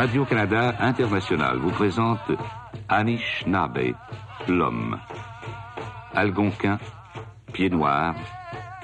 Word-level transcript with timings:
Radio-Canada 0.00 0.74
International 0.80 1.56
vous 1.56 1.70
présente 1.70 2.20
Anishinaabe, 2.88 3.94
l'homme. 4.48 4.98
Algonquin, 6.14 6.78
Pied 7.52 7.70
Noir, 7.70 8.14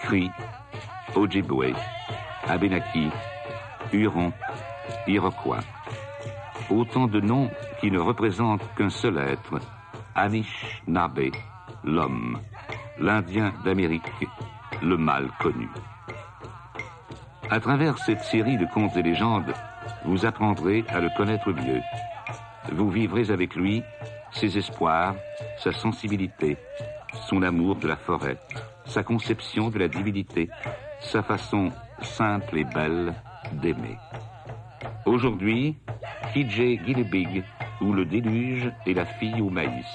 Cri, 0.07 0.31
Ojibwe, 1.17 1.75
Abenaki, 2.47 3.11
Huron, 3.93 4.33
Iroquois. 5.09 5.65
Autant 6.71 7.09
de 7.09 7.21
noms 7.21 7.51
qui 7.81 7.91
ne 7.91 7.99
représentent 7.99 8.63
qu'un 8.77 8.89
seul 8.89 9.19
être, 9.19 9.59
Anishinaabe, 10.15 11.33
l'homme, 11.83 12.39
l'Indien 13.01 13.53
d'Amérique, 13.65 14.29
le 14.81 14.97
mal 14.97 15.29
connu. 15.41 15.69
À 17.51 17.59
travers 17.59 17.99
cette 17.99 18.23
série 18.23 18.59
de 18.59 18.67
contes 18.67 18.97
et 18.97 19.03
légendes, 19.03 19.55
vous 20.05 20.25
apprendrez 20.25 20.85
à 20.89 21.01
le 21.01 21.11
connaître 21.17 21.51
mieux. 21.51 21.81
Vous 22.71 22.91
vivrez 22.91 23.33
avec 23.33 23.57
lui 23.57 23.83
ses 24.31 24.57
espoirs, 24.57 25.17
sa 25.59 25.73
sensibilité, 25.73 26.57
son 27.29 27.43
amour 27.43 27.75
de 27.75 27.89
la 27.89 27.97
forêt, 27.97 28.39
sa 28.87 29.03
conception 29.03 29.71
de 29.71 29.79
la 29.79 29.89
divinité, 29.89 30.49
sa 31.01 31.23
façon 31.23 31.71
simple 32.03 32.59
et 32.59 32.65
belle 32.65 33.15
d'aimer. 33.53 33.99
Aujourd'hui, 35.05 35.77
KJ 36.35 36.85
Gillibig, 36.85 37.45
ou 37.81 37.93
le 37.93 38.05
déluge 38.05 38.71
et 38.87 38.95
la 38.95 39.05
fille 39.05 39.41
au 39.41 39.51
maïs. 39.51 39.87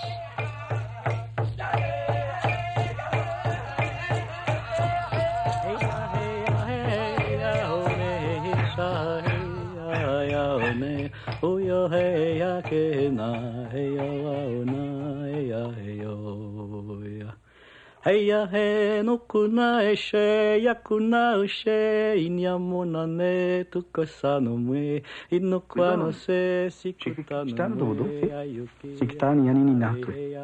Heya 18.04 18.48
he 18.52 19.04
no 19.04 19.20
kuna 19.20 19.84
e 19.84 19.96
she 19.96 20.64
ya 20.64 20.74
kuna 20.74 21.48
she 21.48 22.16
inyamona 22.18 23.06
ne 23.06 23.64
tukasano 23.66 24.58
mue 24.58 25.04
inokwa 25.30 25.98
no 25.98 26.12
se 26.12 26.70
mue 26.80 28.34
ayuki 28.34 28.98
yanini 29.46 29.74
natwe. 29.74 30.36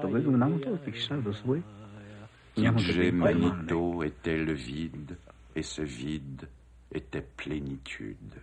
Tobego 0.00 0.30
namuto 0.30 0.78
fikshna 0.84 1.16
doswe. 1.18 1.62
Kidje 2.54 3.12
Manito 3.12 4.02
était 4.02 4.36
le 4.36 4.54
vide, 4.54 5.16
et 5.54 5.62
ce 5.62 5.82
vide 5.82 6.48
était 6.92 7.24
plénitude. 7.36 8.34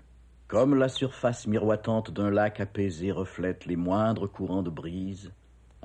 Comme 0.47 0.75
la 0.75 0.87
surface 0.87 1.47
miroitante 1.47 2.11
d'un 2.11 2.29
lac 2.29 2.61
apaisé 2.61 3.11
reflète 3.11 3.65
les 3.65 3.75
moindres 3.75 4.31
courants 4.31 4.61
de 4.61 4.69
brise, 4.69 5.31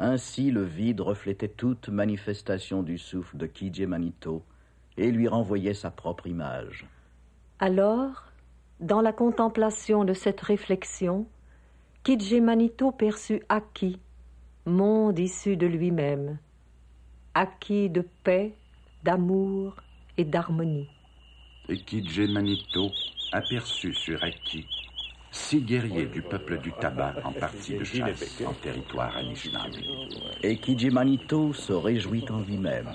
ainsi 0.00 0.50
le 0.50 0.64
vide 0.64 1.00
reflétait 1.00 1.48
toute 1.48 1.88
manifestation 1.88 2.82
du 2.82 2.98
souffle 2.98 3.36
de 3.36 3.46
Kidje 3.46 3.82
Manito 3.82 4.42
et 4.96 5.10
lui 5.10 5.28
renvoyait 5.28 5.74
sa 5.74 5.90
propre 5.90 6.26
image. 6.26 6.86
Alors, 7.58 8.24
dans 8.80 9.02
la 9.02 9.12
contemplation 9.12 10.04
de 10.04 10.14
cette 10.14 10.40
réflexion, 10.40 11.26
Kidje 12.02 12.40
Manito 12.40 12.90
perçut 12.92 13.42
Aki, 13.50 13.98
monde 14.64 15.18
issu 15.18 15.56
de 15.56 15.66
lui-même, 15.66 16.38
Aki 17.34 17.90
de 17.90 18.06
paix, 18.24 18.54
d'amour 19.04 19.76
et 20.16 20.24
d'harmonie. 20.24 20.88
Et 21.68 21.76
Kidje 21.76 22.22
Manito 22.32 22.90
aperçut 23.32 23.94
sur 23.94 24.22
Aki 24.24 24.66
six 25.30 25.60
guerriers 25.60 26.06
du 26.06 26.22
peuple 26.22 26.58
du 26.58 26.72
tabac 26.72 27.14
en 27.24 27.32
partie 27.32 27.76
de 27.76 27.84
chasse 27.84 28.42
en 28.46 28.52
territoire 28.54 29.16
Anishinaabe. 29.16 29.74
Et 30.42 30.56
Kidje 30.56 30.90
Manito 30.90 31.52
se 31.52 31.72
réjouit 31.72 32.24
en 32.30 32.40
lui-même. 32.40 32.90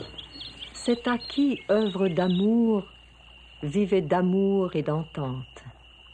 Cet 0.73 1.07
Aki, 1.07 1.61
œuvre 1.69 2.07
d'amour, 2.09 2.83
vivait 3.63 4.01
d'amour 4.01 4.75
et 4.75 4.83
d'entente. 4.83 5.63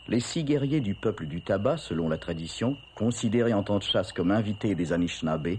Les 0.08 0.20
six 0.20 0.44
guerriers 0.44 0.80
du 0.80 0.94
peuple 0.94 1.26
du 1.26 1.42
tabac, 1.42 1.78
selon 1.78 2.10
la 2.10 2.18
tradition, 2.18 2.78
considérés 2.96 3.54
en 3.54 3.64
temps 3.64 3.78
de 3.78 3.84
chasse 3.84 4.12
comme 4.12 4.32
invités 4.32 4.76
des 4.76 4.94
Anishinaabe, 4.94 5.58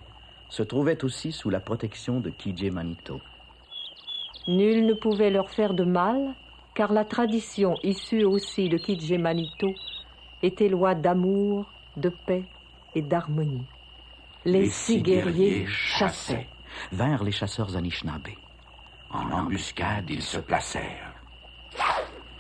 se 0.49 0.63
trouvaient 0.63 1.05
aussi 1.05 1.33
sous 1.33 1.51
la 1.51 1.61
protection 1.61 2.21
de 2.21 2.31
Kidje 2.31 2.71
Manito. 2.71 3.21
Nul 4.49 4.87
ne 4.87 4.95
pouvait 4.95 5.31
leur 5.31 5.51
faire 5.51 5.75
de 5.75 5.85
mal, 5.85 6.35
car 6.75 6.93
la 6.93 7.05
tradition 7.05 7.77
issue 7.83 8.25
aussi 8.25 8.69
de 8.69 8.77
Kidje 8.77 9.19
Manito 10.43 10.55
était 10.55 10.69
loi 10.69 10.95
d'amour, 10.95 11.67
de 11.97 12.09
paix 12.09 12.45
et 12.95 13.03
d'harmonie. 13.03 13.67
Les, 14.45 14.69
six 14.69 15.03
guerriers 15.03 15.67
chassaient. 15.67 16.49
Vinrent 16.91 17.25
les 17.25 17.33
chasseurs 17.33 17.77
Anishinaabe. 17.77 18.29
En 19.11 19.31
embuscade, 19.31 20.11
ils 20.11 20.23
se 20.23 20.39
placèrent. 20.39 21.15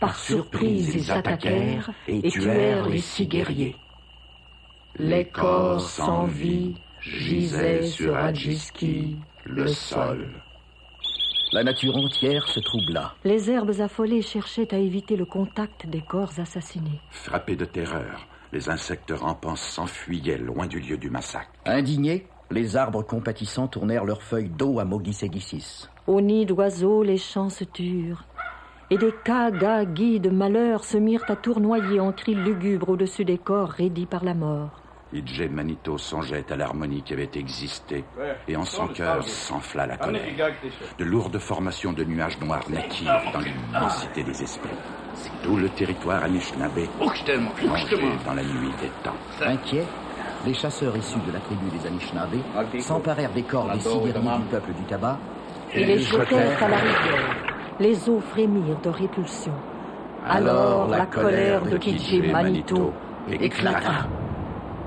Par 0.00 0.16
surprise, 0.16 0.94
ils 0.94 1.10
attaquèrent 1.10 1.90
et 2.08 2.22
tuèrent 2.28 2.88
les 2.88 3.00
six 3.00 3.26
guerriers. 3.26 3.76
Les 4.98 5.26
corps 5.26 5.80
sans 5.80 6.24
vie 6.24 6.74
gisaient 7.00 7.86
sur 7.86 8.16
Adjiski, 8.16 9.16
le 9.44 9.68
sol. 9.68 10.28
La 11.54 11.62
nature 11.62 11.98
entière 11.98 12.48
se 12.48 12.60
troubla. 12.60 13.12
Les 13.24 13.50
herbes 13.50 13.78
affolées 13.80 14.22
cherchaient 14.22 14.74
à 14.74 14.78
éviter 14.78 15.16
le 15.16 15.26
contact 15.26 15.86
des 15.86 16.00
corps 16.00 16.32
assassinés. 16.38 16.98
Frappés 17.10 17.56
de 17.56 17.66
terreur, 17.66 18.26
les 18.54 18.70
insectes 18.70 19.12
rampants 19.14 19.54
s'enfuyaient 19.54 20.38
loin 20.38 20.66
du 20.66 20.80
lieu 20.80 20.96
du 20.96 21.10
massacre. 21.10 21.50
Indignés, 21.66 22.26
les 22.50 22.78
arbres 22.78 23.02
compatissants 23.02 23.68
tournèrent 23.68 24.06
leurs 24.06 24.22
feuilles 24.22 24.48
d'eau 24.48 24.78
à 24.78 24.86
Mogisegisis. 24.86 25.90
Au 26.06 26.22
nid 26.22 26.46
d'oiseaux, 26.46 27.02
les 27.02 27.18
champs 27.18 27.50
se 27.50 27.64
turent. 27.64 28.24
Et 28.88 28.96
des 28.96 29.12
kagas 29.22 29.84
guides 29.84 30.32
malheur 30.32 30.84
se 30.84 30.96
mirent 30.96 31.24
à 31.28 31.36
tournoyer 31.36 32.00
en 32.00 32.12
cris 32.12 32.34
lugubres 32.34 32.88
au-dessus 32.88 33.26
des 33.26 33.38
corps 33.38 33.68
raidis 33.68 34.06
par 34.06 34.24
la 34.24 34.32
mort. 34.32 34.81
Idje 35.12 35.48
Manito 35.50 35.98
songeait 35.98 36.44
à 36.50 36.56
l'harmonie 36.56 37.02
qui 37.02 37.12
avait 37.12 37.30
existé, 37.34 38.04
et 38.48 38.56
en 38.56 38.64
son 38.64 38.88
cœur 38.88 39.22
s'enfla 39.24 39.86
la 39.86 39.96
colère. 39.96 40.22
De 40.98 41.04
lourdes 41.04 41.38
formations 41.38 41.92
de 41.92 42.04
nuages 42.04 42.40
noirs 42.40 42.64
naquirent 42.70 43.30
dans 43.32 43.40
l'immensité 43.40 44.22
des 44.22 44.42
esprits. 44.42 44.70
Tout 45.42 45.56
le 45.56 45.68
territoire 45.68 46.24
Anishinaabe 46.24 46.86
plongeait 47.56 47.98
dans 48.24 48.34
la 48.34 48.42
nuit 48.42 48.72
des 48.80 48.88
temps. 49.04 49.16
Inquiets, 49.42 49.86
les 50.46 50.54
chasseurs 50.54 50.96
issus 50.96 51.20
de 51.26 51.32
la 51.32 51.40
tribu 51.40 51.66
des 51.70 51.86
Anishinaabe 51.86 52.80
s'emparèrent 52.80 53.32
des 53.32 53.42
corps 53.42 53.70
des 53.70 53.80
six 53.80 53.88
guerriers 53.88 54.38
du 54.38 54.44
peuple 54.50 54.72
du 54.72 54.82
tabac 54.84 55.18
et 55.74 55.84
les 55.84 55.98
jetèrent 55.98 56.62
à 56.62 56.68
la 56.68 56.76
rivière. 56.78 57.36
Les 57.78 58.08
eaux 58.08 58.20
frémirent 58.20 58.80
de 58.82 58.88
répulsion. 58.88 59.52
Alors 60.26 60.88
la 60.88 61.06
colère 61.06 61.62
de 61.62 61.76
Kidje 61.76 62.30
Manito 62.30 62.92
éclata. 63.28 64.06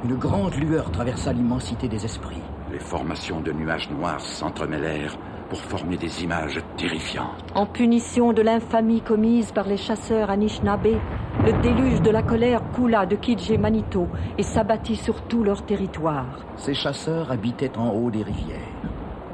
Une 0.07 0.17
grande 0.17 0.53
lueur 0.53 0.91
traversa 0.91 1.33
l'immensité 1.33 1.87
des 1.87 2.05
esprits. 2.05 2.43
Les 2.71 2.77
formations 2.77 3.41
de 3.41 3.51
nuages 3.51 3.89
noirs 3.89 4.21
s'entremêlèrent 4.21 5.17
pour 5.49 5.59
former 5.59 5.97
des 5.97 6.23
images 6.23 6.61
terrifiantes. 6.77 7.43
En 7.55 7.65
punition 7.65 8.31
de 8.31 8.43
l'infamie 8.43 9.01
commise 9.01 9.51
par 9.51 9.67
les 9.67 9.77
chasseurs 9.77 10.29
Anishinaabe, 10.29 10.99
le 11.43 11.61
déluge 11.63 12.03
de 12.03 12.11
la 12.11 12.21
colère 12.21 12.61
coula 12.75 13.07
de 13.07 13.15
Kidje 13.15 13.57
Manito 13.57 14.07
et 14.37 14.43
s'abattit 14.43 14.95
sur 14.95 15.23
tout 15.23 15.43
leur 15.43 15.65
territoire. 15.65 16.45
Ces 16.55 16.75
chasseurs 16.75 17.31
habitaient 17.31 17.75
en 17.75 17.89
haut 17.89 18.11
des 18.11 18.21
rivières. 18.21 18.59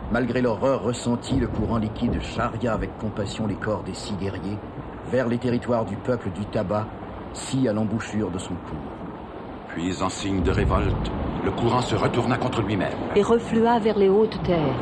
Malgré 0.10 0.42
l'horreur 0.42 0.84
ressentie, 0.84 1.38
le 1.38 1.48
courant 1.48 1.80
liquide 1.80 2.22
charria 2.22 2.74
avec 2.74 2.98
compassion 2.98 3.46
les 3.46 3.56
corps 3.56 3.84
des 3.84 3.94
six 3.94 4.14
guerriers 4.14 4.58
vers 5.12 5.28
les 5.28 5.38
territoires 5.38 5.84
du 5.84 5.98
peuple 5.98 6.30
du 6.30 6.46
tabac, 6.46 6.88
si 7.34 7.68
à 7.68 7.74
l'embouchure 7.74 8.32
de 8.32 8.40
son 8.40 8.54
cours. 8.54 9.01
Puis, 9.76 10.02
en 10.02 10.10
signe 10.10 10.42
de 10.42 10.52
révolte, 10.52 11.12
le 11.46 11.52
courant 11.52 11.82
se 11.82 11.96
retourna 11.96 12.38
contre 12.38 12.62
lui-même. 12.62 12.90
Et 13.16 13.22
reflua 13.22 13.80
vers 13.80 13.98
les 13.98 14.10
hautes 14.10 14.42
terres. 14.44 14.76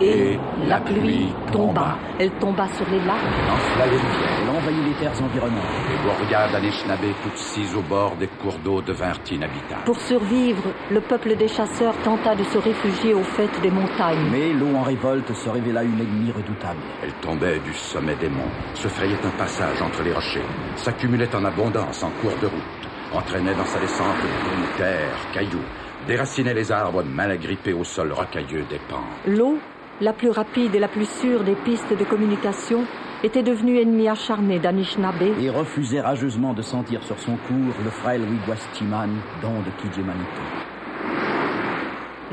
Et 0.00 0.38
la 0.66 0.78
pluie 0.80 1.32
tomba. 1.52 1.96
Elle 2.18 2.30
tomba 2.32 2.68
sur 2.68 2.84
les 2.90 2.98
lacs, 2.98 3.16
Enfla 3.50 3.86
les 3.86 3.96
rivières, 3.96 4.36
envahi 4.56 4.84
les 4.84 4.94
terres 4.94 5.22
environnantes. 5.22 5.62
Les 5.88 5.96
bourgades 6.04 6.54
Anishinaabe, 6.54 7.14
toutes 7.22 7.38
sises 7.38 7.74
au 7.74 7.80
bord 7.80 8.14
des 8.16 8.26
cours 8.26 8.58
d'eau, 8.62 8.82
devinrent 8.82 9.20
inhabitables. 9.30 9.84
Pour 9.86 9.98
survivre, 9.98 10.64
le 10.90 11.00
peuple 11.00 11.36
des 11.36 11.48
chasseurs 11.48 11.96
tenta 12.02 12.34
de 12.34 12.44
se 12.44 12.58
réfugier 12.58 13.14
au 13.14 13.22
fait 13.22 13.50
des 13.62 13.70
montagnes. 13.70 14.28
Mais 14.30 14.52
l'eau 14.52 14.74
en 14.76 14.82
révolte 14.82 15.32
se 15.32 15.48
révéla 15.48 15.82
une 15.82 15.98
ennemie 16.00 16.32
redoutable. 16.32 16.80
Elle 17.02 17.14
tombait 17.14 17.58
du 17.60 17.72
sommet 17.72 18.16
des 18.16 18.28
monts, 18.28 18.52
se 18.74 18.88
frayait 18.88 19.24
un 19.24 19.38
passage 19.38 19.80
entre 19.80 20.02
les 20.02 20.12
rochers, 20.12 20.44
s'accumulait 20.76 21.34
en 21.34 21.44
abondance 21.44 22.02
en 22.02 22.10
cours 22.20 22.36
de 22.42 22.46
route, 22.46 22.85
entraînait 23.12 23.54
dans 23.54 23.64
sa 23.64 23.80
descente 23.80 24.16
boue, 24.22 24.78
terre, 24.78 25.16
cailloux, 25.32 25.64
déracinait 26.06 26.54
les 26.54 26.70
arbres 26.72 27.02
mal 27.02 27.30
agrippés 27.30 27.72
au 27.72 27.84
sol 27.84 28.12
rocailleux 28.12 28.64
des 28.68 28.80
pans. 28.88 29.04
L'eau, 29.26 29.58
la 30.00 30.12
plus 30.12 30.30
rapide 30.30 30.74
et 30.74 30.78
la 30.78 30.88
plus 30.88 31.08
sûre 31.08 31.44
des 31.44 31.54
pistes 31.54 31.96
de 31.96 32.04
communication, 32.04 32.84
était 33.22 33.42
devenue 33.42 33.80
ennemie 33.80 34.08
acharnée 34.08 34.58
d'Anishinaabe 34.58 35.22
et 35.40 35.50
refusait 35.50 36.00
rageusement 36.00 36.52
de 36.52 36.62
sentir 36.62 37.02
sur 37.02 37.18
son 37.18 37.36
cours 37.36 37.74
le 37.82 37.90
frêle 37.90 38.22
Wigwastiman, 38.22 39.10
don 39.40 39.60
de 39.60 39.70
Kijemanito. 39.80 40.42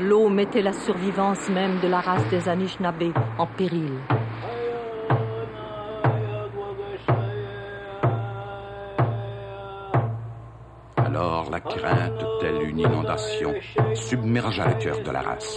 L'eau 0.00 0.28
mettait 0.28 0.62
la 0.62 0.72
survivance 0.72 1.48
même 1.48 1.78
de 1.80 1.88
la 1.88 2.00
race 2.00 2.28
des 2.28 2.48
Anishinaabe 2.48 3.12
en 3.38 3.46
péril. 3.46 3.92
La 11.54 11.60
crainte, 11.60 12.26
telle 12.40 12.62
une 12.62 12.80
inondation, 12.80 13.54
submergea 13.94 14.66
le 14.66 14.74
cœur 14.74 15.00
de 15.04 15.10
la 15.12 15.22
race. 15.22 15.56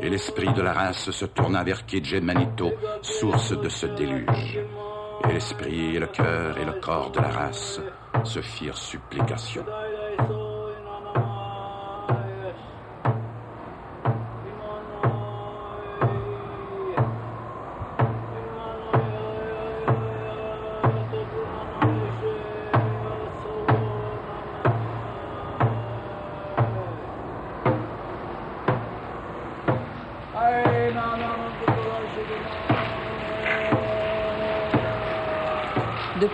Et 0.00 0.08
l'esprit 0.08 0.50
de 0.54 0.62
la 0.62 0.72
race 0.72 1.10
se 1.10 1.26
tourna 1.26 1.62
vers 1.62 1.84
Kidje 1.84 2.16
Manito, 2.16 2.72
source 3.02 3.52
de 3.52 3.68
ce 3.68 3.84
déluge. 3.84 4.58
Et 5.28 5.32
l'esprit 5.34 5.96
et 5.96 5.98
le 5.98 6.06
cœur 6.06 6.56
et 6.56 6.64
le 6.64 6.80
corps 6.80 7.10
de 7.10 7.20
la 7.20 7.28
race 7.28 7.78
se 8.24 8.40
firent 8.40 8.78
supplication. 8.78 9.66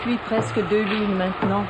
Depuis 0.00 0.16
presque 0.24 0.58
deux 0.70 0.82
lunes 0.82 1.16
maintenant, 1.18 1.66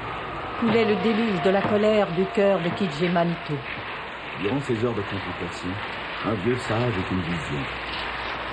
coulait 0.60 0.84
le 0.84 0.94
déluge 1.02 1.42
de 1.42 1.50
la 1.50 1.62
colère 1.62 2.06
du 2.12 2.24
cœur 2.26 2.60
de 2.60 2.68
Kidje 2.68 3.10
Manito. 3.12 3.54
Durant 4.40 4.60
ces 4.60 4.74
heures 4.84 4.94
de 4.94 5.02
contemplation, 5.02 5.70
un 6.26 6.34
vieux 6.44 6.56
sage 6.58 6.94
eut 6.96 7.12
une 7.12 7.22
vision. 7.22 7.60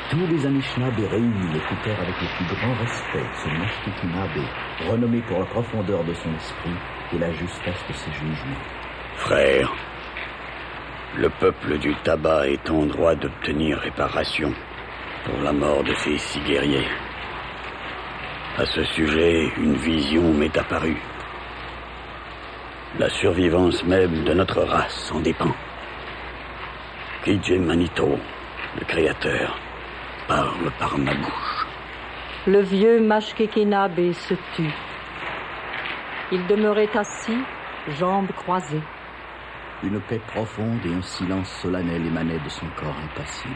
Tous 0.10 0.26
les 0.32 0.48
Anishinaabe 0.48 0.98
réunis 1.12 1.58
écoutèrent 1.58 2.00
avec 2.02 2.16
le 2.20 2.28
plus 2.38 2.56
grand 2.56 2.74
respect 2.74 3.26
ce 3.44 3.50
Mashkikinabe, 3.50 4.48
renommé 4.90 5.22
pour 5.28 5.40
la 5.40 5.46
profondeur 5.46 6.04
de 6.06 6.14
son 6.16 6.34
esprit 6.34 6.76
et 7.14 7.20
la 7.20 7.32
justesse 7.34 7.86
de 7.88 7.94
ses 7.94 8.12
jugements. 8.14 8.64
Frère, 9.18 9.72
le 11.18 11.30
peuple 11.30 11.78
du 11.78 11.94
tabac 12.04 12.48
est 12.48 12.68
en 12.72 12.88
droit 12.88 13.14
d'obtenir 13.14 13.78
réparation 13.78 14.52
pour 15.26 15.40
la 15.44 15.54
mort 15.54 15.84
de 15.84 15.94
ses 15.94 16.18
six 16.18 16.40
guerriers. 16.40 16.88
À 18.58 18.66
ce 18.66 18.84
sujet, 18.86 19.52
une 19.60 19.76
vision 19.76 20.34
m'est 20.34 20.58
apparue. 20.58 20.98
La 22.98 23.08
survivance 23.08 23.84
même 23.84 24.24
de 24.24 24.34
notre 24.34 24.64
race 24.64 25.12
en 25.14 25.20
dépend. 25.20 25.54
Kidje 27.24 27.60
Manito, 27.60 28.18
le 28.80 28.86
Créateur, 28.86 29.60
parle 30.28 30.72
par 30.80 30.98
ma 30.98 31.14
bouche. 31.14 31.68
Le 32.48 32.62
vieux 32.62 33.00
Mashkekinabe 33.00 34.12
se 34.14 34.34
tut. 34.56 34.74
Il 36.32 36.48
demeurait 36.48 36.98
assis, 36.98 37.38
jambes 38.00 38.32
croisées. 38.38 38.82
Une 39.84 40.00
paix 40.00 40.22
profonde 40.34 40.80
et 40.84 40.96
un 40.96 41.04
silence 41.04 41.50
solennel 41.62 42.08
émanaient 42.08 42.40
de 42.44 42.50
son 42.50 42.66
corps 42.76 42.98
impassible. 43.06 43.54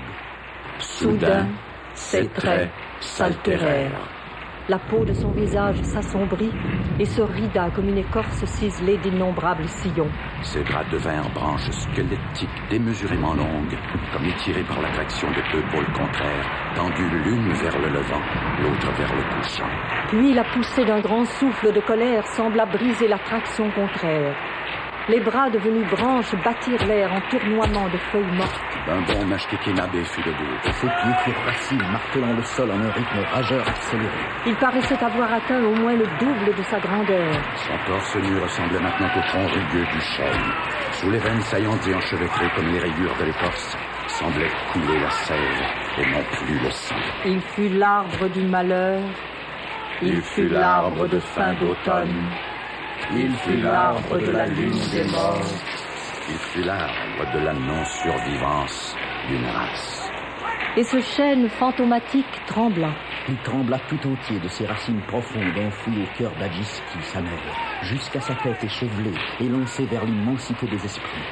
Soudain, 0.77 1.47
ses 1.95 2.27
traits 2.27 2.69
s'altérèrent. 2.99 4.20
La 4.69 4.77
peau 4.77 5.03
de 5.05 5.13
son 5.13 5.31
visage 5.31 5.81
s'assombrit 5.81 6.51
et 6.99 7.05
se 7.05 7.21
rida 7.21 7.69
comme 7.71 7.89
une 7.89 7.97
écorce 7.97 8.45
ciselée 8.45 8.97
d'innombrables 8.97 9.67
sillons. 9.67 10.09
Ses 10.43 10.63
bras 10.63 10.83
devinrent 10.91 11.29
branches 11.33 11.71
squelettiques 11.71 12.49
démesurément 12.69 13.33
longues, 13.33 13.77
comme 14.13 14.25
étirées 14.25 14.63
par 14.63 14.81
l'attraction 14.81 15.29
de 15.29 15.41
deux 15.51 15.63
pôles 15.71 15.91
contraires, 15.93 16.47
tendues 16.75 17.09
l'une 17.23 17.51
vers 17.53 17.79
le 17.79 17.89
levant, 17.89 18.21
l'autre 18.61 18.91
vers 18.97 19.15
le 19.15 19.23
couchant. 19.35 19.69
Puis 20.09 20.33
la 20.33 20.43
poussée 20.43 20.85
d'un 20.85 20.99
grand 20.99 21.25
souffle 21.25 21.73
de 21.73 21.81
colère 21.81 22.25
sembla 22.27 22.65
briser 22.65 23.07
l'attraction 23.07 23.69
contraire. 23.71 24.35
Les 25.11 25.19
bras 25.19 25.49
devenus 25.49 25.85
branches 25.89 26.33
battirent 26.41 26.87
l'air 26.87 27.11
en 27.11 27.19
tournoiement 27.29 27.89
de 27.89 27.97
feuilles 27.97 28.37
mortes. 28.37 28.61
Un 28.87 29.01
bon 29.01 29.25
Mashkekinabe 29.25 30.01
fut 30.05 30.21
debout. 30.21 30.55
Ses 30.63 30.87
pieds 30.87 31.17
furent 31.25 31.49
assis, 31.49 31.75
martelant 31.91 32.33
le 32.33 32.41
sol 32.43 32.71
en 32.71 32.79
un 32.79 32.91
rythme 32.91 33.19
rageur 33.33 33.67
accéléré. 33.67 34.21
Il 34.45 34.55
paraissait 34.55 35.03
avoir 35.03 35.33
atteint 35.33 35.61
au 35.65 35.75
moins 35.75 35.95
le 35.97 36.05
double 36.17 36.55
de 36.55 36.63
sa 36.63 36.79
grandeur. 36.79 37.27
Son 37.57 37.91
torse 37.91 38.15
nu 38.15 38.39
ressemblait 38.39 38.79
maintenant 38.79 39.09
au 39.17 39.21
tronc 39.27 39.47
rugueux 39.47 39.85
du 39.91 39.99
chêne. 39.99 40.53
Sous 40.93 41.11
les 41.11 41.19
veines 41.19 41.41
saillantes 41.41 41.85
et 41.89 41.93
enchevêtrées 41.93 42.49
comme 42.55 42.71
les 42.71 42.79
rayures 42.79 43.17
de 43.19 43.25
l'écorce, 43.25 43.77
semblait 44.07 44.51
couler 44.71 44.97
la 44.97 45.09
sève 45.09 45.37
et 45.97 46.05
non 46.09 46.23
plus 46.31 46.57
le 46.57 46.71
sang. 46.71 46.95
Il 47.25 47.41
fut 47.41 47.69
l'arbre 47.69 48.29
du 48.29 48.43
malheur. 48.43 49.01
Il, 50.01 50.21
fut 50.21 50.47
l'arbre 50.47 51.05
de 51.09 51.19
fin 51.19 51.53
d'automne. 51.55 52.31
Il 53.13 53.35
fut 53.35 53.57
l'arbre 53.57 54.17
de 54.17 54.31
la 54.31 54.47
lune 54.47 54.79
des 54.89 55.03
morts. 55.03 55.41
Il 56.29 56.37
fut 56.37 56.63
l'arbre 56.63 57.33
de 57.33 57.39
la 57.39 57.53
non-survivance 57.53 58.95
d'une 59.27 59.45
race. 59.47 60.09
Et 60.77 60.83
ce 60.83 61.01
chêne 61.01 61.49
fantomatique 61.49 62.25
trembla. 62.47 62.91
Il 63.27 63.35
trembla 63.43 63.79
tout 63.89 63.99
entier 64.07 64.39
de 64.39 64.47
ses 64.47 64.65
racines 64.65 65.01
profondes 65.07 65.57
enfouies 65.57 66.03
au 66.03 66.17
cœur 66.17 66.31
d'Adjiski, 66.39 66.99
sa 67.03 67.21
mère, 67.21 67.31
jusqu'à 67.83 68.21
sa 68.21 68.33
tête 68.35 68.63
échevelée, 68.63 69.17
élancée 69.41 69.85
vers 69.87 70.05
l'immensité 70.05 70.65
des 70.67 70.85
esprits. 70.85 71.27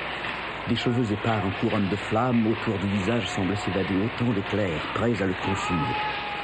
Des 0.67 0.75
cheveux 0.75 1.13
épars 1.13 1.45
en 1.45 1.51
couronne 1.61 1.87
de 1.87 1.95
flammes 1.95 2.45
autour 2.45 2.77
du 2.79 2.87
visage 2.87 3.27
semblaient 3.29 3.55
s'évader 3.55 3.95
autant 3.95 4.31
d'éclairs, 4.33 4.81
prêts 4.95 5.21
à 5.21 5.25
le 5.25 5.35
consumer. 5.45 5.95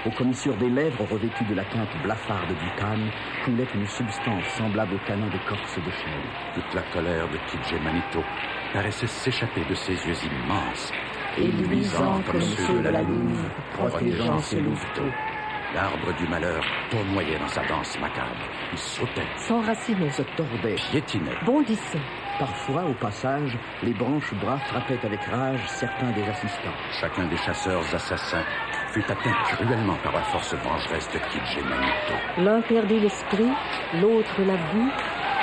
Aux 0.05 0.12
commissures 0.12 0.55
des 0.57 0.69
lèvres 0.69 1.03
revêtues 1.12 1.45
de 1.45 1.55
la 1.55 1.63
teinte 1.65 1.89
blafarde 2.03 2.50
du 2.50 2.69
tan 2.79 2.97
coulait 3.43 3.67
une 3.74 3.88
substance 3.88 4.45
semblable 4.55 4.93
au 4.95 5.07
canon 5.07 5.25
d'écorce 5.27 5.77
de 5.77 5.91
chêne. 5.91 6.29
Toute 6.53 6.74
la 6.75 6.81
colère 6.93 7.27
de 7.27 7.38
Kidje 7.50 7.81
Manito 7.83 8.24
paraissait 8.71 9.07
s'échapper 9.07 9.62
de 9.67 9.74
ses 9.74 9.93
yeux 9.93 10.15
immenses, 10.45 10.93
Et 11.38 11.47
luisant 11.47 12.21
comme 12.29 12.39
ceux 12.41 12.81
de 12.81 12.89
la 12.89 13.01
louve, 13.01 13.50
protégeant 13.74 14.38
ses 14.39 14.62
louveteaux. 14.62 15.12
L'arbre 15.74 16.13
du 16.17 16.27
malheur 16.27 16.63
tournoyait 16.91 17.39
dans 17.39 17.47
sa 17.47 17.63
danse 17.65 18.00
macabre. 18.00 18.29
Il 18.71 18.77
sautait, 18.77 19.25
S'enracinait, 19.38 20.12
Se 20.12 20.21
tordait. 20.38 20.75
piétinait. 20.91 21.35
bondissait. 21.45 22.00
Parfois, 22.39 22.83
au 22.85 22.93
passage, 22.93 23.57
les 23.83 23.93
branches 23.93 24.33
bras 24.35 24.57
frappaient 24.67 25.00
avec 25.03 25.21
rage 25.24 25.59
certains 25.67 26.12
des 26.12 26.24
assistants. 26.24 26.77
Chacun 27.01 27.25
des 27.27 27.38
chasseurs 27.38 27.83
assassins 27.93 28.43
fut 28.96 29.12
atteint 29.12 29.36
cruellement 29.44 29.98
par 30.04 30.14
la 30.14 30.22
force 30.22 30.54
vengeresse 30.54 31.10
de 31.12 31.20
Kidje 31.20 31.62
Manito. 31.68 32.16
L'un 32.38 32.62
perdit 32.62 33.00
l'esprit, 33.02 33.52
l'autre 34.00 34.40
la 34.48 34.56
vue, 34.56 34.90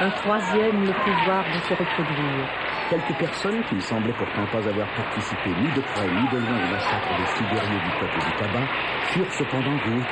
un 0.00 0.08
troisième 0.08 0.86
le 0.86 0.92
pouvoir 1.04 1.44
de 1.44 1.60
se 1.68 1.74
reproduire. 1.74 2.48
Quelques 2.88 3.18
personnes 3.18 3.62
qui 3.68 3.74
ne 3.74 3.80
semblaient 3.80 4.16
pourtant 4.16 4.46
pas 4.50 4.66
avoir 4.66 4.88
participé 4.96 5.50
ni 5.50 5.68
de 5.68 5.82
près 5.92 6.08
ni 6.08 6.24
de 6.32 6.38
loin 6.40 6.56
au 6.64 6.72
massacre 6.72 7.12
des 7.18 7.26
six 7.36 7.44
guerriers 7.44 7.82
du 7.84 7.92
peuple 8.00 8.18
du 8.24 8.32
tabac 8.40 8.68
furent 9.12 9.32
cependant 9.32 9.78
coups. 9.84 10.06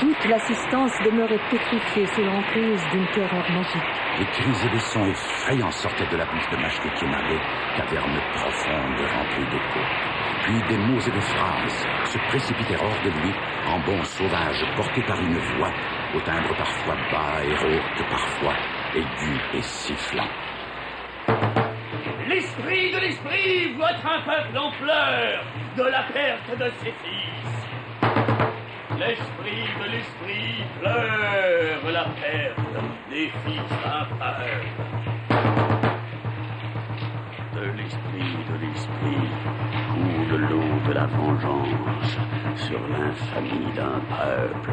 Toute 0.00 0.24
l'assistance 0.28 0.92
demeurait 1.02 1.40
pétrifiée 1.50 2.06
sous 2.12 2.24
l'emprise 2.24 2.82
d'une 2.92 3.06
terreur 3.08 3.44
magique. 3.52 3.92
Des 4.18 4.26
cris 4.36 4.66
et 4.66 4.68
des 4.68 4.80
sons 4.80 5.06
effrayants 5.06 5.70
sortaient 5.70 6.08
de 6.12 6.16
la 6.16 6.26
bouche 6.26 6.50
de 6.50 6.56
Mashkekinabe, 6.56 7.40
caverne 7.74 8.20
profonde 8.34 9.00
remplie 9.00 9.48
d'écho. 9.50 9.80
Puis 10.42 10.60
des 10.68 10.78
mots 10.78 11.00
et 11.00 11.10
des 11.10 11.20
phrases 11.20 11.86
se 12.04 12.18
précipitèrent 12.28 12.82
hors 12.82 13.02
de 13.04 13.10
lui 13.10 13.32
en 13.68 13.78
bons 13.80 14.04
sauvages 14.04 14.64
portés 14.76 15.02
par 15.02 15.20
une 15.20 15.38
voix, 15.38 15.72
au 16.14 16.20
timbre 16.20 16.54
parfois 16.56 16.96
bas 17.10 17.44
et 17.44 17.54
rauque, 17.54 18.08
parfois 18.10 18.54
aigu 18.94 19.40
et 19.54 19.62
sifflant. 19.62 20.28
L'esprit 22.28 22.92
de 22.92 22.98
l'esprit 22.98 23.74
voit 23.76 23.90
un 23.90 24.20
peuple 24.22 24.58
en 24.58 24.70
pleurs 24.72 25.44
de 25.76 25.82
la 25.84 26.02
perte 26.12 26.58
de 26.58 26.70
ses 26.80 26.94
fils. 27.02 27.52
L'esprit 28.98 29.68
de 29.80 29.90
l'esprit 29.90 30.64
pleure 30.80 31.92
la 31.92 32.04
perte 32.04 32.58
des 33.10 33.30
fils 33.44 33.72
impairs. 33.84 35.01
Coule 40.32 40.48
l'eau 40.48 40.88
de 40.88 40.92
la 40.92 41.06
vengeance 41.06 42.16
sur 42.56 42.80
l'infamie 42.88 43.72
d'un 43.74 44.00
peuple. 44.08 44.70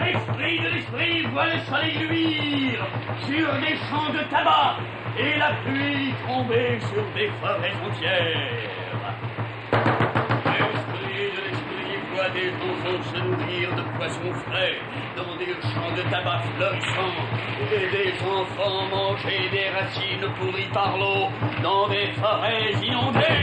L'esprit 0.00 0.58
de 0.58 0.68
l'esprit 0.74 1.22
voit 1.32 1.46
le 1.46 1.58
soleil 1.60 1.98
luire 2.08 2.86
sur 3.20 3.52
des 3.60 3.76
champs 3.88 4.12
de 4.12 4.30
tabac 4.30 4.76
et 5.18 5.38
la 5.38 5.52
pluie 5.64 6.12
tomber 6.26 6.78
sur 6.80 7.04
des 7.14 7.30
forêts 7.40 7.72
entières. 7.86 8.81
Des 12.34 12.50
se 13.12 13.18
nourrir 13.18 13.74
de 13.74 13.82
poissons 13.96 14.32
frais 14.46 14.78
dans 15.16 15.36
des 15.36 15.52
champs 15.60 15.94
de 15.96 16.02
tabac 16.10 16.40
florissants 16.56 17.20
et 17.70 17.90
des 17.90 18.12
enfants 18.24 18.86
manger 18.90 19.50
des 19.50 19.68
racines 19.68 20.32
pourries 20.38 20.70
par 20.72 20.96
l'eau 20.96 21.28
dans 21.62 21.88
des 21.88 22.06
forêts 22.20 22.72
inondées. 22.82 23.42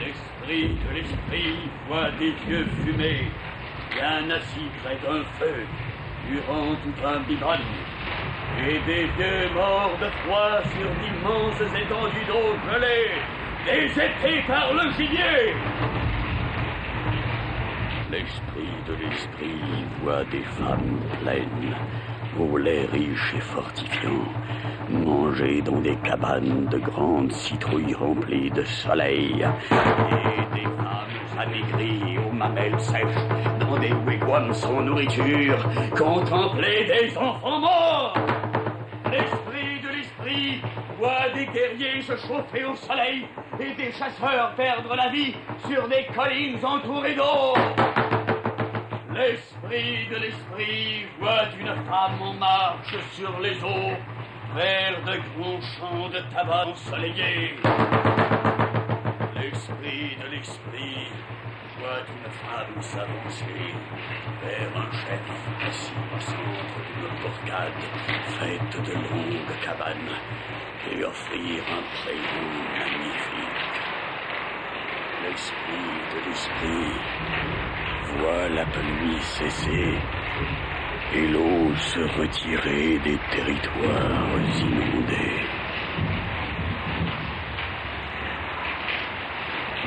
L'esprit 0.00 0.68
de 0.68 0.94
l'esprit 0.94 1.56
voit 1.88 2.10
des 2.18 2.34
vieux 2.46 2.66
fumés, 2.84 3.28
bien 3.94 4.30
assis 4.36 4.68
près 4.82 4.96
d'un 4.96 5.24
feu, 5.38 5.64
durant 6.28 6.74
tout 6.82 7.06
un 7.06 7.20
biban, 7.20 7.56
et 8.68 8.78
des 8.86 9.04
vieux 9.16 9.48
morts 9.54 9.96
de 10.00 10.10
froid 10.22 10.60
sur 10.72 10.90
d'immenses 11.00 11.74
étendues 11.74 12.26
d'eau 12.26 12.54
gelée, 12.70 13.39
les 13.66 13.90
épées 13.92 14.42
par 14.46 14.72
le 14.72 14.90
gibier. 14.92 15.54
L'esprit 18.10 18.74
de 18.86 18.94
l'esprit 18.94 19.84
voit 20.02 20.24
des 20.24 20.42
femmes 20.42 20.98
pleines, 21.22 21.74
au 22.38 22.56
lait 22.56 22.86
riche 22.92 23.34
et 23.36 23.40
fortifiant, 23.40 24.26
manger 24.90 25.62
dans 25.62 25.80
des 25.80 25.96
cabanes 25.96 26.66
de 26.66 26.78
grandes 26.78 27.32
citrouilles 27.32 27.94
remplies 27.94 28.50
de 28.50 28.64
soleil, 28.64 29.46
et 29.70 30.54
des 30.54 30.64
femmes 30.64 31.38
amaigries 31.38 32.18
aux 32.18 32.32
mamelles 32.32 32.80
sèches, 32.80 33.04
dans 33.60 33.78
des 33.78 33.92
wigwams 34.06 34.52
sans 34.54 34.80
nourriture, 34.80 35.58
contempler 35.96 36.84
des 36.86 37.16
enfants 37.16 37.60
morts. 37.60 38.14
Voit 41.00 41.30
des 41.34 41.46
guerriers 41.46 42.02
se 42.02 42.14
chauffer 42.16 42.64
au 42.66 42.76
soleil 42.76 43.26
et 43.58 43.72
des 43.74 43.90
chasseurs 43.92 44.54
perdre 44.54 44.94
la 44.94 45.08
vie 45.08 45.34
sur 45.66 45.88
des 45.88 46.06
collines 46.14 46.62
entourées 46.62 47.14
d'eau. 47.14 47.54
L'esprit 49.14 50.06
de 50.10 50.16
l'esprit 50.16 51.06
voit 51.18 51.48
une 51.58 51.74
femme 51.88 52.20
en 52.20 52.34
marche 52.34 52.94
sur 53.14 53.40
les 53.40 53.56
eaux 53.64 53.96
vers 54.54 55.02
de 55.06 55.16
grands 55.38 55.60
champs 55.78 56.08
de 56.10 56.20
tabac 56.34 56.66
ensoleillés. 56.66 57.56
L'esprit 59.50 60.16
de 60.22 60.30
l'esprit 60.30 61.10
voit 61.78 62.02
une 62.06 62.30
femme 62.30 62.82
s'avancer 62.82 63.74
vers 64.42 64.76
un 64.76 64.92
chef 64.92 65.26
assis 65.66 65.92
au 66.14 66.20
centre 66.20 66.78
d'une 66.86 67.08
bourgade 67.20 67.82
faite 68.38 68.86
de 68.86 68.92
longues 68.92 69.58
cabanes 69.64 70.14
et 70.92 71.04
offrir 71.04 71.64
un 71.68 71.82
présent 71.98 72.52
magnifique. 72.78 73.80
L'esprit 75.24 75.98
de 76.14 76.30
l'esprit 76.30 77.00
voit 78.18 78.48
la 78.50 78.66
pluie 78.66 79.20
cesser 79.20 79.98
et 81.12 81.26
l'eau 81.26 81.74
se 81.74 82.00
retirer 82.20 82.98
des 83.00 83.18
territoires 83.32 84.38
inondés. 84.62 85.59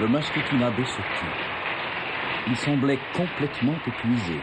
Le 0.03 0.10
Maskutunabe 0.10 0.83
se 0.83 0.98
tut. 0.98 1.36
Il 2.48 2.57
semblait 2.57 3.00
complètement 3.13 3.75
épuisé. 3.88 4.38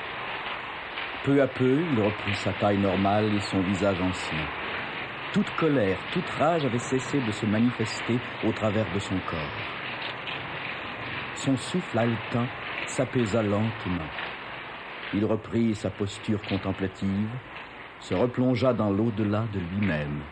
Peu 1.22 1.42
à 1.42 1.46
peu, 1.46 1.82
il 1.92 2.00
reprit 2.00 2.34
sa 2.36 2.54
taille 2.54 2.78
normale 2.78 3.26
et 3.34 3.40
son 3.40 3.60
visage 3.60 4.00
ancien. 4.00 4.38
Toute 5.34 5.50
colère, 5.56 5.98
toute 6.14 6.30
rage 6.30 6.64
avait 6.64 6.78
cessé 6.78 7.20
de 7.20 7.30
se 7.30 7.44
manifester 7.44 8.18
au 8.48 8.52
travers 8.52 8.86
de 8.94 8.98
son 9.00 9.16
corps. 9.28 9.58
Son 11.34 11.58
souffle 11.58 11.98
haletant 11.98 12.46
s'apaisa 12.86 13.42
lentement. 13.42 14.08
Il 15.12 15.26
reprit 15.26 15.74
sa 15.74 15.90
posture 15.90 16.40
contemplative, 16.48 17.28
se 17.98 18.14
replongea 18.14 18.72
dans 18.72 18.88
l'au-delà 18.88 19.44
de 19.52 19.58
lui-même. 19.58 20.22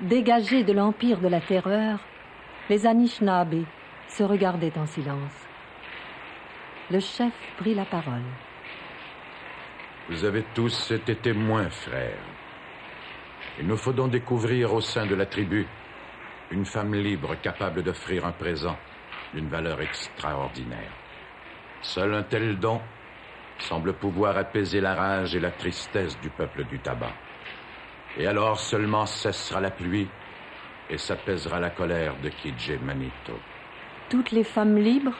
Dégagés 0.00 0.62
de 0.62 0.72
l'empire 0.72 1.18
de 1.18 1.26
la 1.26 1.40
terreur, 1.40 1.98
les 2.70 2.86
Anishinaabe 2.86 3.64
se 4.16 4.22
regardaient 4.22 4.76
en 4.76 4.86
silence. 4.86 5.46
Le 6.90 7.00
chef 7.00 7.32
prit 7.56 7.74
la 7.74 7.86
parole. 7.86 8.28
Vous 10.10 10.24
avez 10.24 10.44
tous 10.54 10.90
été 10.90 11.14
témoins, 11.16 11.70
frères. 11.70 12.18
Il 13.58 13.66
nous 13.66 13.76
faut 13.76 13.92
donc 13.92 14.10
découvrir 14.10 14.74
au 14.74 14.80
sein 14.80 15.06
de 15.06 15.14
la 15.14 15.26
tribu 15.26 15.66
une 16.50 16.66
femme 16.66 16.94
libre 16.94 17.36
capable 17.40 17.82
d'offrir 17.82 18.26
un 18.26 18.32
présent 18.32 18.76
d'une 19.32 19.48
valeur 19.48 19.80
extraordinaire. 19.80 20.92
Seul 21.80 22.14
un 22.14 22.22
tel 22.22 22.58
don 22.58 22.80
semble 23.58 23.94
pouvoir 23.94 24.36
apaiser 24.36 24.80
la 24.80 24.94
rage 24.94 25.34
et 25.34 25.40
la 25.40 25.50
tristesse 25.50 26.20
du 26.20 26.28
peuple 26.28 26.64
du 26.64 26.78
tabac. 26.78 27.14
Et 28.18 28.26
alors 28.26 28.60
seulement 28.60 29.06
cessera 29.06 29.60
la 29.60 29.70
pluie 29.70 30.08
et 30.90 30.98
s'apaisera 30.98 31.60
la 31.60 31.70
colère 31.70 32.14
de 32.22 32.28
Kidje 32.28 32.78
Manito. 32.82 33.38
Toutes 34.12 34.32
les 34.32 34.44
femmes 34.44 34.76
libres, 34.76 35.16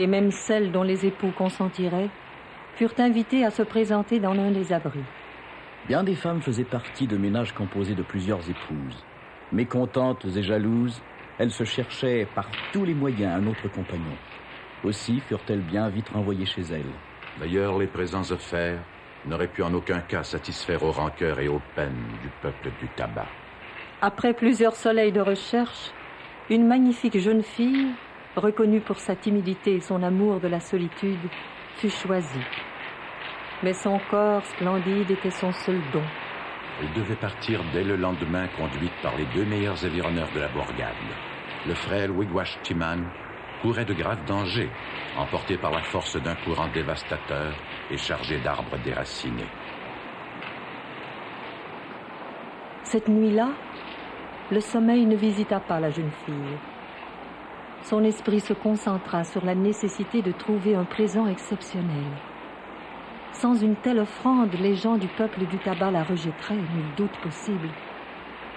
et 0.00 0.06
même 0.06 0.30
celles 0.30 0.72
dont 0.72 0.84
les 0.84 1.04
époux 1.04 1.32
consentiraient, 1.32 2.08
furent 2.76 2.94
invitées 2.96 3.44
à 3.44 3.50
se 3.50 3.62
présenter 3.62 4.20
dans 4.20 4.32
l'un 4.32 4.50
des 4.50 4.72
abris. 4.72 5.04
Bien 5.86 6.02
des 6.02 6.14
femmes 6.14 6.40
faisaient 6.40 6.64
partie 6.64 7.06
de 7.06 7.18
ménages 7.18 7.52
composés 7.52 7.94
de 7.94 8.02
plusieurs 8.02 8.48
épouses. 8.48 9.04
Mécontentes 9.52 10.24
et 10.34 10.42
jalouses, 10.42 11.02
elles 11.36 11.50
se 11.50 11.64
cherchaient 11.64 12.24
par 12.24 12.48
tous 12.72 12.86
les 12.86 12.94
moyens 12.94 13.34
un 13.34 13.46
autre 13.46 13.68
compagnon. 13.68 14.16
Aussi 14.82 15.20
furent-elles 15.20 15.60
bien 15.60 15.90
vite 15.90 16.08
renvoyées 16.08 16.46
chez 16.46 16.62
elles. 16.62 16.94
D'ailleurs, 17.36 17.78
les 17.78 17.86
présents 17.86 18.30
offerts 18.30 18.82
n'auraient 19.26 19.52
pu 19.52 19.62
en 19.62 19.74
aucun 19.74 20.00
cas 20.00 20.22
satisfaire 20.22 20.84
aux 20.84 20.92
rancœurs 20.92 21.38
et 21.38 21.48
aux 21.48 21.60
peines 21.60 22.16
du 22.18 22.30
peuple 22.30 22.70
du 22.80 22.88
tabac. 22.88 23.28
Après 24.00 24.32
plusieurs 24.32 24.74
soleils 24.74 25.12
de 25.12 25.20
recherche, 25.20 25.92
une 26.50 26.66
magnifique 26.66 27.18
jeune 27.18 27.42
fille, 27.42 27.88
reconnue 28.36 28.80
pour 28.80 28.98
sa 28.98 29.16
timidité 29.16 29.76
et 29.76 29.80
son 29.80 30.02
amour 30.02 30.40
de 30.40 30.48
la 30.48 30.60
solitude, 30.60 31.18
fut 31.76 31.90
choisie 31.90 32.44
mais 33.64 33.72
son 33.72 33.98
corps 34.10 34.44
splendide 34.44 35.10
était 35.10 35.30
son 35.30 35.50
seul 35.52 35.80
don. 35.92 36.02
Elle 36.80 36.92
devait 36.92 37.16
partir 37.16 37.60
dès 37.72 37.82
le 37.82 37.96
lendemain, 37.96 38.46
conduite 38.58 38.92
par 39.02 39.16
les 39.16 39.24
deux 39.34 39.44
meilleurs 39.44 39.84
avironneurs 39.84 40.28
de 40.34 40.40
la 40.40 40.48
bourgade. 40.48 40.94
Le 41.66 41.74
frère 41.74 42.14
Wigwash 42.14 42.58
Timan 42.62 43.02
courait 43.62 43.86
de 43.86 43.94
graves 43.94 44.24
dangers, 44.26 44.68
emporté 45.16 45.56
par 45.56 45.70
la 45.70 45.82
force 45.82 46.16
d'un 46.22 46.34
courant 46.34 46.68
dévastateur 46.74 47.54
et 47.90 47.96
chargé 47.96 48.38
d'arbres 48.38 48.76
déracinés. 48.84 49.48
Cette 52.82 53.08
nuit-là, 53.08 53.48
le 54.50 54.60
sommeil 54.60 55.06
ne 55.06 55.16
visita 55.16 55.58
pas 55.58 55.80
la 55.80 55.90
jeune 55.90 56.10
fille. 56.26 56.58
Son 57.82 58.04
esprit 58.04 58.40
se 58.40 58.52
concentra 58.52 59.24
sur 59.24 59.44
la 59.44 59.54
nécessité 59.54 60.20
de 60.20 60.32
trouver 60.32 60.74
un 60.74 60.84
présent 60.84 61.26
exceptionnel. 61.26 62.04
Sans 63.32 63.54
une 63.54 63.76
telle 63.76 64.00
offrande, 64.00 64.54
les 64.60 64.74
gens 64.74 64.96
du 64.96 65.08
peuple 65.08 65.46
du 65.46 65.58
tabac 65.58 65.90
la 65.90 66.04
rejetteraient, 66.04 66.54
nul 66.54 66.94
doute 66.96 67.16
possible. 67.22 67.68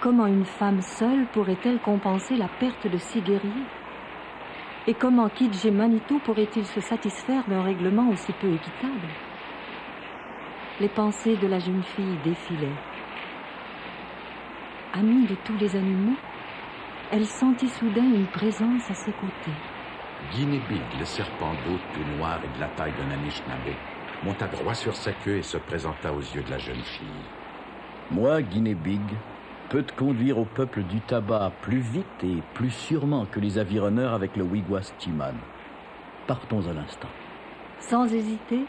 Comment 0.02 0.28
une 0.28 0.46
femme 0.46 0.82
seule 0.82 1.26
pourrait-elle 1.34 1.80
compenser 1.80 2.36
la 2.36 2.48
perte 2.60 2.88
de 2.88 2.98
six 2.98 3.22
guerriers? 3.22 3.68
Et 4.88 4.94
comment 4.94 5.30
Kidje 5.30 5.68
Manitou 5.68 6.20
pourrait-il 6.20 6.66
se 6.66 6.82
satisfaire 6.82 7.44
d'un 7.48 7.64
règlement 7.64 8.10
aussi 8.10 8.32
peu 8.34 8.48
équitable? 8.48 9.08
Les 10.80 10.90
pensées 10.90 11.36
de 11.38 11.48
la 11.48 11.60
jeune 11.60 11.84
fille 11.84 12.18
défilaient. 12.24 12.97
Amie 14.98 15.28
de 15.28 15.36
tous 15.46 15.56
les 15.60 15.76
animaux, 15.76 16.16
elle 17.12 17.28
sentit 17.28 17.70
soudain 17.70 18.04
une 18.04 18.26
présence 18.26 18.90
à 18.90 18.96
ses 18.96 19.12
côtés. 19.12 19.58
Guinébig, 20.34 20.82
le 20.98 21.06
serpent 21.06 21.54
d'eau 21.66 21.78
tout 21.94 22.18
noir 22.18 22.40
et 22.44 22.58
de 22.58 22.60
la 22.60 22.68
taille 22.70 22.94
d'un 22.94 23.14
Anishinaabe, 23.14 23.76
monta 24.24 24.48
droit 24.48 24.74
sur 24.74 24.96
sa 24.96 25.12
queue 25.12 25.38
et 25.38 25.44
se 25.44 25.58
présenta 25.58 26.12
aux 26.12 26.22
yeux 26.22 26.42
de 26.42 26.50
la 26.50 26.58
jeune 26.58 26.82
fille. 26.82 27.06
Moi, 28.10 28.42
Guinée 28.42 28.74
Big, 28.74 29.02
peut 29.70 29.86
conduire 29.96 30.40
au 30.40 30.46
peuple 30.46 30.82
du 30.82 31.00
tabac 31.02 31.52
plus 31.62 31.80
vite 31.80 32.24
et 32.24 32.42
plus 32.56 32.72
sûrement 32.72 33.28
que 33.28 33.40
les 33.40 33.60
avironneurs 33.60 34.14
avec 34.14 34.36
le 34.36 34.44
Wigwas 34.44 34.94
Chiman. 34.98 35.36
Partons 36.26 36.68
à 36.68 36.74
l'instant. 36.74 37.10
Sans 37.80 38.12
hésiter, 38.12 38.66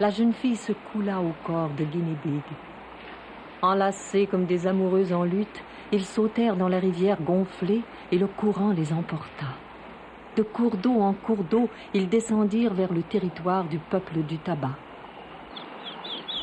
la 0.00 0.10
jeune 0.10 0.34
fille 0.34 0.56
se 0.56 0.72
coula 0.92 1.18
au 1.22 1.32
corps 1.44 1.70
de 1.78 1.84
Guinea 1.84 2.16
Big. 2.22 2.42
Enlacés 3.62 4.26
comme 4.26 4.46
des 4.46 4.66
amoureux 4.66 5.12
en 5.12 5.24
lutte, 5.24 5.62
ils 5.92 6.04
sautèrent 6.04 6.56
dans 6.56 6.68
la 6.68 6.78
rivière 6.78 7.20
gonflée 7.20 7.82
et 8.10 8.18
le 8.18 8.26
courant 8.26 8.72
les 8.72 8.92
emporta. 8.92 9.46
De 10.36 10.42
cours 10.42 10.76
d'eau 10.76 11.00
en 11.00 11.12
cours 11.12 11.44
d'eau, 11.44 11.68
ils 11.92 12.08
descendirent 12.08 12.74
vers 12.74 12.92
le 12.92 13.02
territoire 13.02 13.64
du 13.64 13.78
peuple 13.78 14.22
du 14.22 14.38
tabac. 14.38 14.76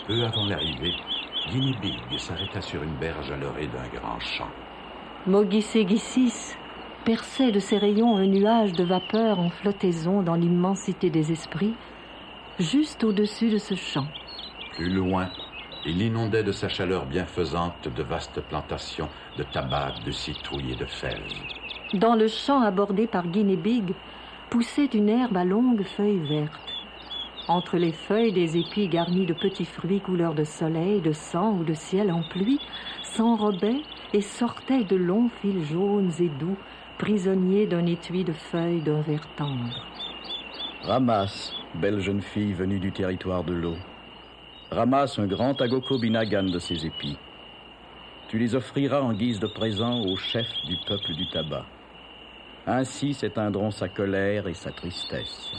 Peu 0.07 0.23
avant 0.23 0.45
l'arrivée, 0.45 0.93
Guinea 1.49 1.75
Big 1.81 2.19
s'arrêta 2.19 2.61
sur 2.61 2.83
une 2.83 2.95
berge 2.95 3.31
à 3.31 3.37
l'orée 3.37 3.67
d'un 3.67 3.99
grand 3.99 4.19
champ. 4.19 4.49
Mogisegisis 5.25 6.57
perçait 7.05 7.51
de 7.51 7.59
ses 7.59 7.77
rayons 7.77 8.17
un 8.17 8.27
nuage 8.27 8.73
de 8.73 8.83
vapeur 8.83 9.39
en 9.39 9.49
flottaison 9.49 10.21
dans 10.21 10.35
l'immensité 10.35 11.09
des 11.09 11.31
esprits, 11.31 11.73
juste 12.59 13.03
au-dessus 13.03 13.49
de 13.49 13.57
ce 13.57 13.75
champ. 13.75 14.07
Plus 14.75 14.89
loin, 14.89 15.29
il 15.87 16.01
inondait 16.01 16.43
de 16.43 16.51
sa 16.51 16.67
chaleur 16.67 17.05
bienfaisante 17.05 17.87
de 17.87 18.03
vastes 18.03 18.41
plantations 18.41 19.07
de 19.37 19.43
tabac, 19.43 19.93
de 20.05 20.11
citrouilles 20.11 20.73
et 20.73 20.75
de 20.75 20.85
fèves. 20.85 21.17
Dans 21.93 22.15
le 22.15 22.27
champ 22.27 22.61
abordé 22.61 23.07
par 23.07 23.25
Guinea 23.25 23.55
Big 23.55 23.93
poussait 24.49 24.85
une 24.85 25.07
herbe 25.07 25.37
à 25.37 25.45
longues 25.45 25.83
feuilles 25.83 26.19
vertes. 26.19 26.51
Entre 27.47 27.77
les 27.77 27.93
feuilles, 27.93 28.33
des 28.33 28.57
épis 28.57 28.89
garnis 28.89 29.25
de 29.25 29.31
petits 29.31 29.63
fruits 29.63 30.01
couleur 30.01 30.33
de 30.33 30.43
soleil, 30.43 30.99
de 30.99 31.13
sang 31.13 31.53
ou 31.53 31.63
de 31.63 31.73
ciel 31.73 32.11
en 32.11 32.21
pluie 32.21 32.59
s'enrobaient 33.03 33.81
et 34.13 34.21
sortaient 34.21 34.83
de 34.83 34.97
longs 34.97 35.29
fils 35.41 35.63
jaunes 35.63 36.11
et 36.19 36.27
doux, 36.27 36.57
prisonniers 36.97 37.65
d'un 37.65 37.85
étui 37.85 38.25
de 38.25 38.33
feuilles 38.33 38.81
d'un 38.81 38.99
vert 38.99 39.27
tendre. 39.37 39.87
Ramasse, 40.83 41.53
belle 41.75 42.01
jeune 42.01 42.21
fille 42.21 42.51
venue 42.51 42.79
du 42.79 42.91
territoire 42.91 43.45
de 43.45 43.53
l'eau. 43.53 43.77
Ramasse 44.71 45.17
un 45.17 45.27
grand 45.27 45.61
agoko 45.61 45.97
binagan 45.97 46.43
de 46.43 46.59
ces 46.59 46.85
épis. 46.85 47.17
Tu 48.27 48.37
les 48.37 48.53
offriras 48.53 49.01
en 49.01 49.13
guise 49.13 49.39
de 49.39 49.47
présent 49.47 50.01
au 50.01 50.17
chef 50.17 50.47
du 50.65 50.75
peuple 50.85 51.13
du 51.13 51.25
tabac. 51.29 51.65
Ainsi 52.65 53.13
s'éteindront 53.13 53.71
sa 53.71 53.87
colère 53.87 54.45
et 54.47 54.53
sa 54.53 54.71
tristesse. 54.71 55.53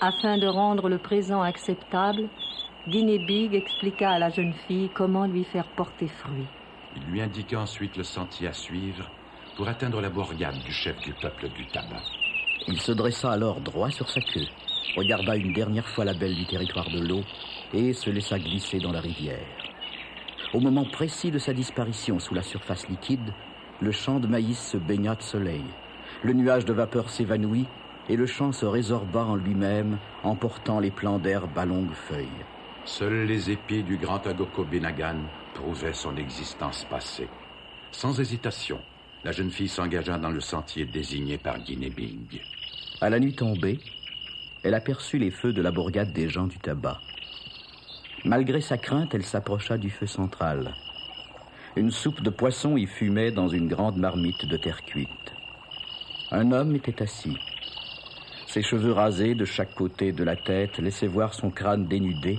Afin 0.00 0.38
de 0.38 0.46
rendre 0.46 0.88
le 0.88 0.98
présent 0.98 1.42
acceptable, 1.42 2.28
Guinea 2.86 3.18
Big 3.18 3.54
expliqua 3.54 4.10
à 4.10 4.18
la 4.20 4.30
jeune 4.30 4.54
fille 4.68 4.88
comment 4.94 5.26
lui 5.26 5.42
faire 5.42 5.66
porter 5.76 6.06
fruit. 6.06 6.46
Il 6.96 7.02
lui 7.10 7.20
indiqua 7.20 7.58
ensuite 7.58 7.96
le 7.96 8.04
sentier 8.04 8.46
à 8.46 8.52
suivre 8.52 9.10
pour 9.56 9.66
atteindre 9.66 10.00
la 10.00 10.10
bourgade 10.10 10.58
du 10.64 10.72
chef 10.72 11.00
du 11.00 11.12
peuple 11.14 11.48
du 11.48 11.66
tabac. 11.66 12.02
Il 12.66 12.80
se 12.80 12.92
dressa 12.92 13.30
alors 13.30 13.60
droit 13.60 13.90
sur 13.90 14.08
sa 14.08 14.20
queue, 14.20 14.46
regarda 14.96 15.36
une 15.36 15.52
dernière 15.52 15.86
fois 15.86 16.04
la 16.04 16.14
belle 16.14 16.34
du 16.34 16.46
territoire 16.46 16.88
de 16.90 17.00
l'eau 17.00 17.22
et 17.74 17.92
se 17.92 18.08
laissa 18.08 18.38
glisser 18.38 18.78
dans 18.78 18.92
la 18.92 19.00
rivière. 19.00 19.46
Au 20.54 20.60
moment 20.60 20.84
précis 20.84 21.30
de 21.30 21.38
sa 21.38 21.52
disparition 21.52 22.18
sous 22.18 22.34
la 22.34 22.42
surface 22.42 22.88
liquide, 22.88 23.32
le 23.80 23.92
champ 23.92 24.18
de 24.18 24.26
maïs 24.26 24.58
se 24.58 24.78
baigna 24.78 25.14
de 25.14 25.22
soleil. 25.22 25.64
Le 26.22 26.32
nuage 26.32 26.64
de 26.64 26.72
vapeur 26.72 27.10
s'évanouit 27.10 27.66
et 28.08 28.16
le 28.16 28.26
champ 28.26 28.52
se 28.52 28.64
résorba 28.64 29.24
en 29.24 29.36
lui-même, 29.36 29.98
emportant 30.22 30.80
les 30.80 30.90
plants 30.90 31.18
d'herbe 31.18 31.58
à 31.58 31.66
longues 31.66 31.92
feuilles. 31.92 32.44
Seuls 32.86 33.26
les 33.26 33.50
épis 33.50 33.82
du 33.82 33.96
grand 33.96 34.26
Agoko 34.26 34.64
Benagan 34.64 35.16
prouvaient 35.54 35.92
son 35.92 36.16
existence 36.16 36.84
passée. 36.84 37.28
Sans 37.92 38.20
hésitation, 38.20 38.78
la 39.24 39.32
jeune 39.32 39.50
fille 39.50 39.68
s'engagea 39.68 40.18
dans 40.18 40.30
le 40.30 40.40
sentier 40.40 40.84
désigné 40.84 41.38
par 41.38 41.58
Guinea 41.58 41.88
Bing. 41.88 42.40
À 43.00 43.08
la 43.08 43.18
nuit 43.18 43.34
tombée, 43.34 43.80
elle 44.62 44.74
aperçut 44.74 45.18
les 45.18 45.30
feux 45.30 45.52
de 45.52 45.62
la 45.62 45.70
bourgade 45.70 46.12
des 46.12 46.28
gens 46.28 46.46
du 46.46 46.58
tabac. 46.58 47.00
Malgré 48.24 48.60
sa 48.60 48.76
crainte, 48.76 49.14
elle 49.14 49.24
s'approcha 49.24 49.78
du 49.78 49.90
feu 49.90 50.06
central. 50.06 50.74
Une 51.76 51.90
soupe 51.90 52.22
de 52.22 52.30
poisson 52.30 52.76
y 52.76 52.86
fumait 52.86 53.32
dans 53.32 53.48
une 53.48 53.68
grande 53.68 53.96
marmite 53.96 54.46
de 54.46 54.56
terre 54.56 54.82
cuite. 54.82 55.08
Un 56.30 56.52
homme 56.52 56.74
était 56.76 57.02
assis. 57.02 57.36
Ses 58.46 58.62
cheveux 58.62 58.92
rasés 58.92 59.34
de 59.34 59.44
chaque 59.44 59.74
côté 59.74 60.12
de 60.12 60.22
la 60.22 60.36
tête 60.36 60.78
laissaient 60.78 61.06
voir 61.06 61.34
son 61.34 61.50
crâne 61.50 61.86
dénudé, 61.86 62.38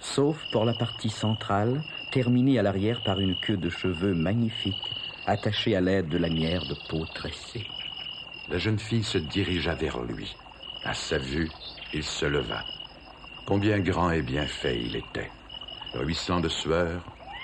sauf 0.00 0.40
pour 0.52 0.64
la 0.64 0.74
partie 0.74 1.10
centrale, 1.10 1.82
terminée 2.12 2.58
à 2.58 2.62
l'arrière 2.62 3.02
par 3.04 3.20
une 3.20 3.38
queue 3.40 3.56
de 3.56 3.68
cheveux 3.68 4.14
magnifique, 4.14 4.90
attachée 5.26 5.76
à 5.76 5.80
l'aide 5.80 6.08
de 6.08 6.18
lanières 6.18 6.66
de 6.66 6.76
peau 6.88 7.04
tressée. 7.14 7.66
La 8.48 8.58
jeune 8.58 8.78
fille 8.78 9.04
se 9.04 9.18
dirigea 9.18 9.74
vers 9.74 10.00
lui. 10.00 10.34
À 10.84 10.94
sa 10.94 11.18
vue, 11.18 11.50
il 11.92 12.02
se 12.02 12.26
leva. 12.26 12.64
Combien 13.46 13.78
grand 13.80 14.10
et 14.10 14.22
bien 14.22 14.46
fait 14.46 14.80
il 14.80 14.96
était. 14.96 15.30
Ruisselant 15.94 16.40
de 16.40 16.48
sueur, 16.48 17.02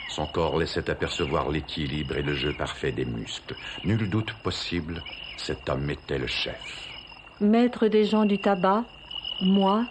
son 0.09 0.27
corps 0.27 0.59
laissait 0.59 0.89
apercevoir 0.89 1.51
l'équilibre 1.51 2.17
et 2.17 2.23
le 2.23 2.35
jeu 2.35 2.55
parfait 2.57 2.93
des 2.93 3.05
muscles. 3.05 3.57
Nul 3.85 4.09
doute 4.09 4.33
possible, 4.43 5.03
cet 5.37 5.69
homme 5.69 5.91
était 5.91 6.19
le 6.19 6.27
chef. 6.27 6.89
Maître 7.41 7.89
des 7.89 8.05
gens 8.05 8.25
du 8.25 8.39
tabac, 8.39 8.85
moi, 9.43 9.85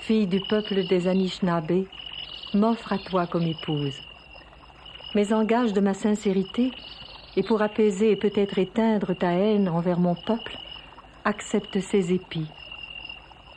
fille 0.00 0.26
du 0.26 0.40
peuple 0.40 0.86
des 0.86 1.08
Anishinaabe, 1.08 1.84
m'offre 2.54 2.92
à 2.92 2.98
toi 2.98 3.26
comme 3.26 3.42
épouse. 3.42 4.00
Mais 5.14 5.32
en 5.32 5.44
gage 5.44 5.72
de 5.72 5.80
ma 5.80 5.94
sincérité, 5.94 6.70
et 7.36 7.42
pour 7.42 7.62
apaiser 7.62 8.10
et 8.10 8.16
peut-être 8.16 8.58
éteindre 8.58 9.14
ta 9.14 9.32
haine 9.32 9.68
envers 9.68 10.00
mon 10.00 10.14
peuple, 10.14 10.56
accepte 11.24 11.80
ces 11.80 12.12
épis. 12.12 12.48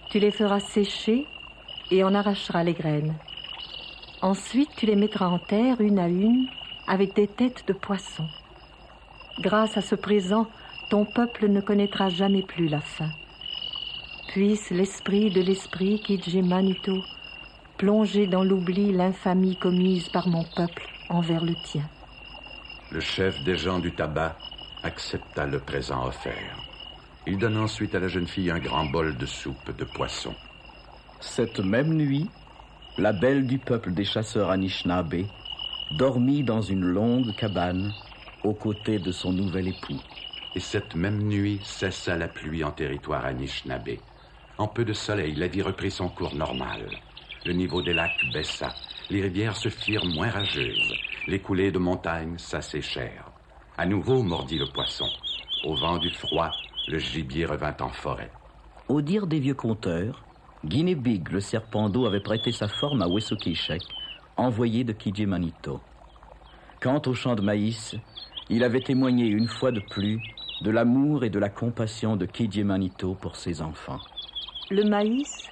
Tu 0.10 0.20
les 0.20 0.32
feras 0.32 0.60
sécher 0.60 1.26
et 1.92 2.04
en 2.04 2.14
arracheras 2.14 2.64
les 2.64 2.74
graines. 2.74 3.16
Ensuite, 4.22 4.70
tu 4.76 4.86
les 4.86 4.96
mettras 4.96 5.28
en 5.28 5.40
terre 5.40 5.80
une 5.80 6.00
à 6.00 6.08
une 6.08 6.48
avec 6.88 7.16
des 7.16 7.28
têtes 7.28 7.64
de 7.68 7.74
poissons. 7.74 8.28
Grâce 9.40 9.78
à 9.78 9.82
ce 9.82 9.96
présent, 9.96 10.48
ton 10.90 11.06
peuple 11.06 11.48
ne 11.48 11.62
connaîtra 11.62 12.10
jamais 12.10 12.42
plus 12.42 12.68
la 12.68 12.82
faim. 12.82 13.12
Puisse 14.28 14.72
l'esprit 14.72 15.32
de 15.32 15.42
l'esprit 15.42 16.02
Kidje 16.02 16.38
Manito 16.38 16.98
plonger 17.78 18.28
dans 18.28 18.44
l'oubli 18.44 18.92
l'infamie 18.92 19.56
commise 19.56 20.10
par 20.10 20.28
mon 20.28 20.44
peuple 20.44 20.86
envers 21.10 21.46
le 21.46 21.56
tien. 21.64 21.90
Le 22.92 23.00
chef 23.00 23.44
des 23.44 23.56
gens 23.56 23.78
du 23.78 23.92
tabac 23.92 24.36
accepta 24.84 25.46
le 25.46 25.60
présent 25.60 26.08
offert. 26.08 26.58
Il 27.28 27.38
donna 27.38 27.62
ensuite 27.62 27.94
à 27.94 28.00
la 28.00 28.08
jeune 28.08 28.26
fille 28.26 28.50
un 28.50 28.58
grand 28.58 28.86
bol 28.86 29.16
de 29.16 29.28
soupe 29.28 29.78
de 29.78 29.84
poisson. 29.84 30.34
Cette 31.20 31.60
même 31.60 31.94
nuit, 31.94 32.28
la 32.98 33.14
belle 33.14 33.46
du 33.46 33.60
peuple 33.60 33.92
des 33.92 34.06
chasseurs 34.06 34.50
Anishinaabe 34.50 35.26
dormit 35.92 36.44
dans 36.44 36.64
une 36.64 36.84
longue 36.84 37.36
cabane 37.36 37.94
aux 38.44 38.56
côtés 38.56 38.98
de 38.98 39.12
son 39.12 39.34
nouvel 39.34 39.68
époux. 39.68 40.02
Et 40.56 40.60
cette 40.60 40.96
même 40.96 41.28
nuit 41.28 41.60
cessa 41.64 42.18
la 42.18 42.28
pluie 42.28 42.64
en 42.64 42.72
territoire 42.72 43.24
Anishinaabe. 43.24 44.00
En 44.58 44.68
peu 44.68 44.84
de 44.84 44.94
soleil, 44.94 45.36
la 45.36 45.48
vie 45.48 45.62
reprit 45.62 45.92
son 45.92 46.10
cours 46.10 46.34
normal. 46.34 46.82
Le 47.46 47.54
niveau 47.54 47.84
des 47.84 47.94
lacs 47.94 48.26
baissa, 48.34 48.74
les 49.12 49.22
rivières 49.22 49.56
se 49.56 49.70
firent 49.70 50.06
moins 50.06 50.32
rageuses, 50.32 50.96
les 51.30 51.40
coulées 51.40 51.72
de 51.72 51.78
montagnes 51.78 52.40
s'asséchèrent. 52.40 53.32
À 53.78 53.86
nouveau 53.86 54.24
mordit 54.24 54.58
le 54.58 54.66
poisson. 54.66 55.06
Au 55.64 55.76
vent 55.76 56.00
du 56.00 56.10
froid, 56.10 56.50
le 56.88 56.98
gibier 56.98 57.46
revint 57.46 57.76
en 57.82 57.90
forêt. 57.90 58.32
Au 58.88 59.02
dire 59.02 59.28
des 59.28 59.40
vieux 59.40 59.54
conteurs, 59.54 60.24
Guinea 60.66 60.96
Big, 60.96 61.30
le 61.30 61.40
serpent 61.40 61.88
d'eau, 61.88 62.08
avait 62.08 62.20
prêté 62.20 62.52
sa 62.52 62.68
forme 62.68 63.04
à 63.04 63.08
Wesokishek, 63.08 63.84
envoyé 64.38 64.84
de 64.84 64.92
Kiji 64.92 65.28
Manito. 65.28 65.80
Quant 66.82 67.02
au 67.06 67.14
champ 67.14 67.36
de 67.36 67.44
maïs, 67.44 67.96
il 68.50 68.64
avait 68.64 68.82
témoigné 68.82 69.28
une 69.28 69.48
fois 69.48 69.72
de 69.72 69.82
plus 69.82 70.20
de 70.64 70.72
l'amour 70.72 71.24
et 71.24 71.30
de 71.30 71.38
la 71.38 71.50
compassion 71.50 72.16
de 72.16 72.26
Kiji 72.26 72.64
Manito 72.64 73.14
pour 73.14 73.36
ses 73.36 73.62
enfants. 73.62 74.00
Le 74.72 74.84
maïs, 74.84 75.48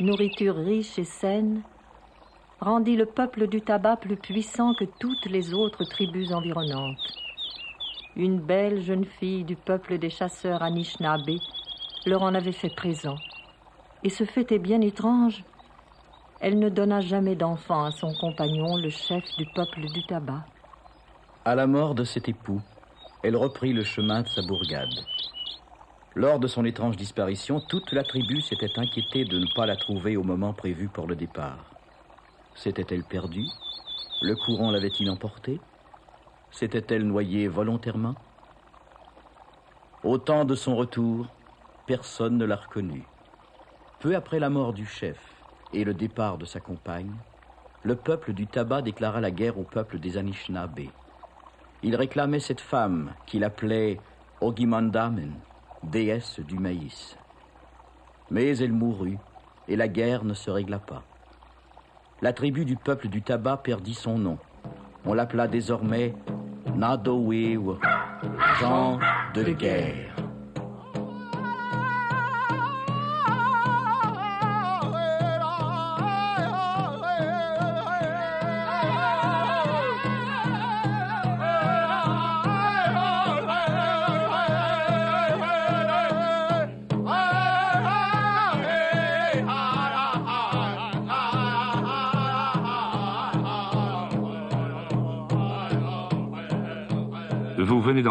nourriture 0.00 0.56
riche 0.56 0.98
et 0.98 1.04
saine, 1.04 1.62
rendit 2.60 2.96
le 2.96 3.06
peuple 3.06 3.46
du 3.48 3.60
tabac 3.60 3.96
plus 3.96 4.16
puissant 4.16 4.74
que 4.74 4.84
toutes 4.98 5.26
les 5.26 5.52
autres 5.52 5.84
tribus 5.84 6.32
environnantes. 6.32 7.12
Une 8.16 8.40
belle 8.40 8.80
jeune 8.80 9.04
fille 9.04 9.44
du 9.44 9.56
peuple 9.56 9.98
des 9.98 10.08
chasseurs 10.08 10.62
Anishinaabe 10.62 11.38
leur 12.06 12.22
en 12.22 12.34
avait 12.34 12.52
fait 12.52 12.74
présent. 12.74 13.16
Et 14.02 14.08
ce 14.08 14.24
fait 14.24 14.52
est 14.52 14.58
bien 14.58 14.80
étrange. 14.80 15.44
Elle 16.40 16.58
ne 16.58 16.68
donna 16.68 17.00
jamais 17.00 17.34
d'enfant 17.34 17.84
à 17.84 17.90
son 17.90 18.14
compagnon, 18.14 18.76
le 18.76 18.90
chef 18.90 19.24
du 19.36 19.46
peuple 19.54 19.80
du 19.92 20.06
tabac. 20.06 20.44
À 21.44 21.54
la 21.54 21.66
mort 21.66 21.94
de 21.94 22.04
cet 22.04 22.28
époux, 22.28 22.60
elle 23.22 23.36
reprit 23.36 23.72
le 23.72 23.84
chemin 23.84 24.22
de 24.22 24.28
sa 24.28 24.42
bourgade. 24.42 25.04
Lors 26.14 26.38
de 26.38 26.46
son 26.46 26.64
étrange 26.64 26.96
disparition, 26.96 27.60
toute 27.60 27.92
la 27.92 28.02
tribu 28.02 28.40
s'était 28.40 28.78
inquiétée 28.78 29.24
de 29.24 29.38
ne 29.38 29.54
pas 29.54 29.66
la 29.66 29.76
trouver 29.76 30.16
au 30.16 30.22
moment 30.22 30.54
prévu 30.54 30.88
pour 30.88 31.06
le 31.06 31.16
départ. 31.16 31.75
S'était-elle 32.56 33.04
perdue? 33.04 33.46
Le 34.22 34.34
courant 34.34 34.70
l'avait-il 34.70 35.10
emportée? 35.10 35.60
S'était-elle 36.50 37.06
noyée 37.06 37.48
volontairement? 37.48 38.14
Au 40.02 40.16
temps 40.16 40.46
de 40.46 40.54
son 40.54 40.74
retour, 40.74 41.26
personne 41.86 42.38
ne 42.38 42.46
l'a 42.46 42.56
reconnue. 42.56 43.04
Peu 44.00 44.16
après 44.16 44.38
la 44.38 44.48
mort 44.48 44.72
du 44.72 44.86
chef 44.86 45.18
et 45.74 45.84
le 45.84 45.92
départ 45.92 46.38
de 46.38 46.46
sa 46.46 46.60
compagne, 46.60 47.12
le 47.82 47.94
peuple 47.94 48.32
du 48.32 48.46
tabac 48.46 48.82
déclara 48.82 49.20
la 49.20 49.30
guerre 49.30 49.58
au 49.58 49.64
peuple 49.64 49.98
des 49.98 50.16
Anishinaabe. 50.16 50.80
Il 51.82 51.94
réclamait 51.94 52.40
cette 52.40 52.60
femme 52.60 53.12
qu'il 53.26 53.44
appelait 53.44 54.00
Ogimandamen, 54.40 55.34
déesse 55.82 56.40
du 56.40 56.58
maïs. 56.58 57.16
Mais 58.30 58.56
elle 58.58 58.72
mourut 58.72 59.18
et 59.68 59.76
la 59.76 59.88
guerre 59.88 60.24
ne 60.24 60.34
se 60.34 60.50
régla 60.50 60.78
pas. 60.78 61.02
La 62.22 62.32
tribu 62.32 62.64
du 62.64 62.76
peuple 62.76 63.08
du 63.08 63.20
tabac 63.20 63.58
perdit 63.58 63.92
son 63.92 64.18
nom. 64.18 64.38
On 65.04 65.12
l'appela 65.12 65.48
désormais 65.48 66.14
Nadowew, 66.74 67.78
Jean 68.58 68.98
de 69.34 69.52
guerre. 69.52 70.25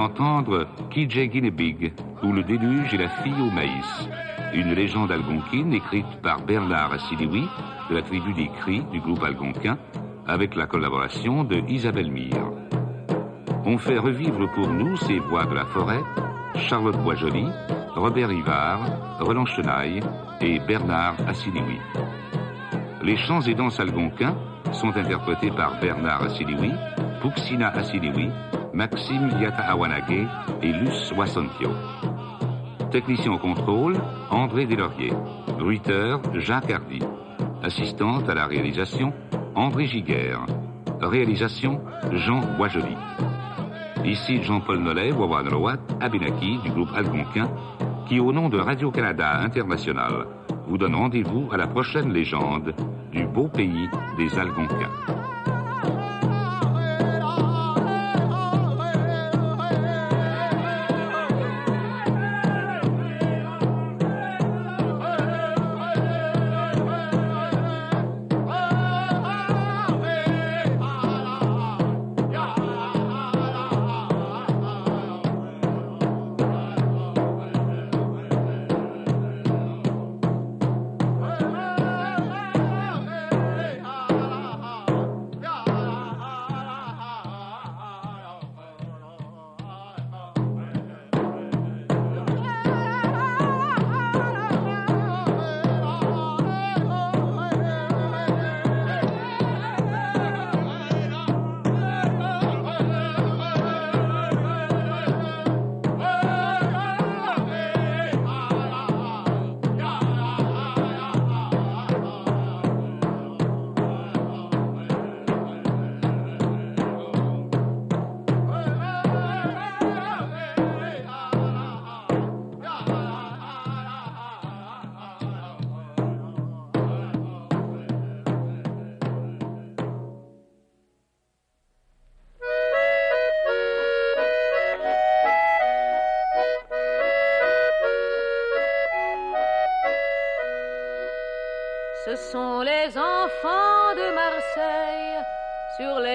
Venez 0.06 0.18
d'entendre 0.18 0.68
Kije 0.89 1.30
Guinebig, 1.30 1.94
ou 2.24 2.32
Le 2.32 2.44
déluge 2.44 2.94
et 2.94 2.98
la 2.98 3.10
fille 3.10 3.41
au 3.41 3.52
maïs, 3.52 4.10
une 4.54 4.74
légende 4.74 5.12
algonquine 5.12 5.74
écrite 5.74 6.22
par 6.22 6.41
Bernard 6.41 6.94
Assiliwi, 6.94 7.48
de 7.89 7.96
la 7.96 8.02
tribu 8.02 8.34
des 8.34 8.50
Cris 8.62 8.84
du 8.91 9.00
groupe 9.00 9.24
algonquin, 9.24 9.78
avec 10.28 10.56
la 10.56 10.65
collaboration 10.65 11.44
de 11.44 11.62
Isabelle 11.68 12.12
Mire. 12.12 12.52
On 13.65 13.78
fait 13.78 14.00
revivre 14.00 14.52
pour 14.54 14.68
nous 14.68 14.96
ces 14.98 15.20
voix 15.20 15.46
de 15.46 15.56
la 15.56 15.65
forêt, 15.65 16.04
Charlotte 16.56 16.98
Boisjoli, 17.04 17.48
Robert 17.96 18.30
Rivard, 18.30 18.82
Roland 19.20 19.46
Chenaille 19.46 20.02
et 20.41 20.60
Bernard 20.60 21.15
Assiliwi. 21.28 21.80
Les 23.04 23.18
chants 23.18 23.41
et 23.41 23.54
danses 23.54 23.80
algonquins 23.80 24.36
sont 24.72 24.96
interprétés 24.96 25.52
par 25.52 25.80
Bernard 25.80 26.24
Assiliwi, 26.24 26.72
Puxina 27.22 27.70
Assiliwi 27.70 28.30
Maxime 28.76 29.30
Yata-Awanage 29.40 30.28
et 30.62 30.74
Luce 30.74 31.14
Wassontio. 31.16 31.70
Technicien 32.92 33.32
au 33.32 33.38
contrôle, 33.38 33.96
André 34.30 34.66
Deslauriers. 34.66 35.14
Bruiteur, 35.58 36.20
Jacques 36.34 36.70
Hardy. 36.70 37.00
Assistante 37.64 38.28
à 38.28 38.34
la 38.34 38.48
réalisation, 38.48 39.14
André 39.56 39.86
Giguère. 39.86 40.46
Réalisation, 41.00 41.80
Jean 42.12 42.42
Boisjoli. 42.58 42.98
Ici 44.04 44.44
Jean-Paul 44.44 44.80
Nollet, 44.80 45.14
Wawan 45.14 45.48
Rowat, 45.48 45.80
Abinaki 46.02 46.58
du 46.62 46.70
groupe 46.72 46.94
Algonquin, 46.94 47.50
qui 48.10 48.20
au 48.20 48.34
nom 48.34 48.50
de 48.50 48.60
Radio-Canada 48.60 49.40
International 49.40 50.28
vous 50.68 50.78
donne 50.78 50.96
rendez-vous 50.96 51.48
à 51.54 51.56
la 51.56 51.68
prochaine 51.68 52.12
légende 52.12 52.76
du 53.14 53.26
beau 53.26 53.48
pays 53.48 53.90
des 54.18 54.38
Algonquins. 54.38 55.25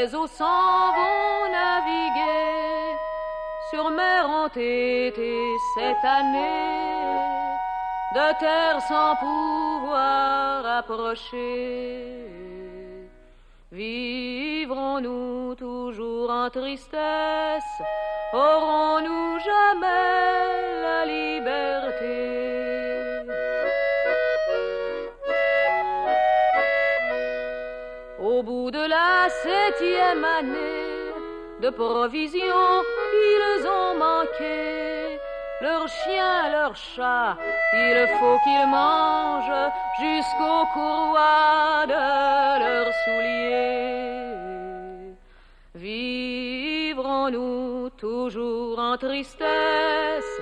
Les 0.01 0.15
eaux 0.15 0.27
s'en 0.27 0.93
vont 0.97 1.43
naviguer, 1.53 2.97
sur 3.71 3.91
mer 3.91 4.31
entêtée 4.31 5.53
cette 5.75 6.05
année, 6.05 7.19
de 8.15 8.39
terre 8.39 8.81
sans 8.89 9.15
pouvoir 9.17 10.65
approcher. 10.81 12.17
Vivrons-nous 13.73 15.55
toujours 15.57 16.31
en 16.31 16.49
tristesse, 16.49 17.77
aurons-nous 18.33 19.39
jamais 19.39 20.50
septième 29.43 30.25
année 30.25 31.13
de 31.61 31.71
provisions, 31.71 32.85
ils 33.13 33.67
ont 33.67 33.95
manqué. 33.99 35.19
Leurs 35.63 35.89
chiens, 35.89 36.49
leurs 36.51 36.77
chats, 36.77 37.37
il 37.75 38.09
faut 38.19 38.39
qu'ils 38.45 38.67
mangent 38.67 39.71
jusqu'aux 40.01 40.65
courroies 40.73 41.85
de 41.87 42.59
leurs 42.65 42.95
souliers. 43.05 45.15
Vivrons-nous 45.75 47.91
toujours 47.99 48.79
en 48.79 48.97
tristesse? 48.97 50.41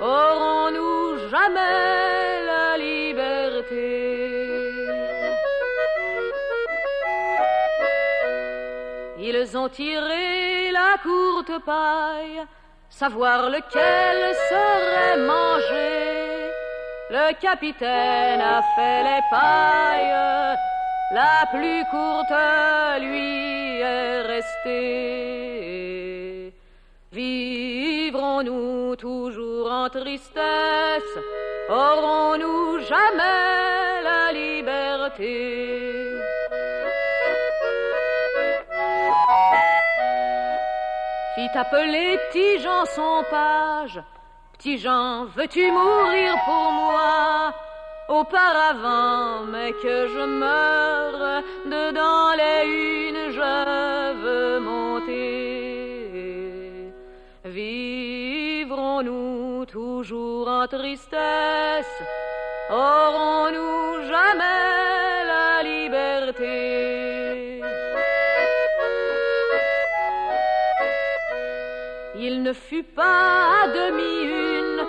Aurons-nous 0.00 1.28
jamais 1.30 2.44
la 2.44 2.76
liberté? 2.76 4.15
Ils 9.48 9.56
ont 9.56 9.68
tiré 9.68 10.72
la 10.72 10.96
courte 11.00 11.52
paille, 11.64 12.42
savoir 12.88 13.48
lequel 13.48 14.34
serait 14.48 15.18
mangé. 15.18 16.50
Le 17.10 17.32
capitaine 17.40 18.40
a 18.40 18.60
fait 18.74 19.04
les 19.04 19.22
pailles, 19.30 20.56
la 21.12 21.46
plus 21.52 21.84
courte 21.92 22.32
lui 23.00 23.78
est 23.80 24.22
restée. 24.22 24.82
Vivrons-nous 27.12 28.96
toujours 28.96 29.70
en 29.70 29.88
tristesse, 29.88 31.18
aurons-nous 31.68 32.80
jamais 32.80 34.02
la 34.02 34.32
liberté? 34.32 36.15
Fit 41.46 41.58
appeler 41.58 42.18
Petit 42.30 42.58
Jean 42.60 42.84
son 42.86 43.24
page. 43.30 44.02
Petit 44.54 44.78
Jean, 44.78 45.26
veux-tu 45.36 45.70
mourir 45.70 46.34
pour 46.44 46.72
moi? 46.72 47.52
Auparavant, 48.08 49.44
mais 49.50 49.72
que 49.72 50.06
je 50.08 50.24
meure 50.24 51.42
dedans 51.66 52.32
les 52.40 52.66
unes, 52.66 53.30
je 53.32 54.14
veux 54.22 54.60
monter. 54.60 55.22
Vivrons-nous 57.44 58.86
toujours 59.66 60.48
en 60.48 60.66
tristesse? 60.66 62.02
Aurons-nous 62.70 64.02
jamais 64.08 65.24
la 65.32 65.62
liberté? 65.62 67.05
Ne 72.46 72.52
fut 72.52 72.84
pas 72.84 73.62
à 73.62 73.66
demi 73.66 74.22
une, 74.22 74.86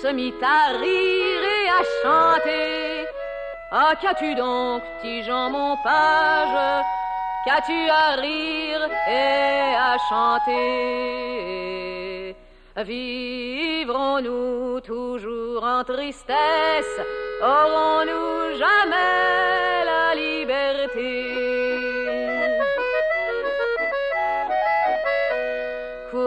se 0.00 0.08
mit 0.08 0.32
à 0.42 0.78
rire 0.78 1.44
et 1.58 1.68
à 1.68 1.82
chanter. 2.02 3.06
Ah, 3.70 3.92
qu'as-tu 4.00 4.34
donc, 4.34 4.82
petit 5.02 5.22
Jean, 5.24 5.50
mon 5.50 5.76
page? 5.84 6.84
Qu'as-tu 7.44 7.90
à 7.90 8.16
rire 8.16 8.88
et 9.08 9.76
à 9.90 9.98
chanter? 10.08 10.54
Vivrons-nous 12.78 14.80
toujours 14.80 15.64
en 15.64 15.84
tristesse? 15.84 17.00
Aurons-nous 17.42 18.56
jamais 18.56 19.84
la 19.92 20.14
liberté? 20.14 21.75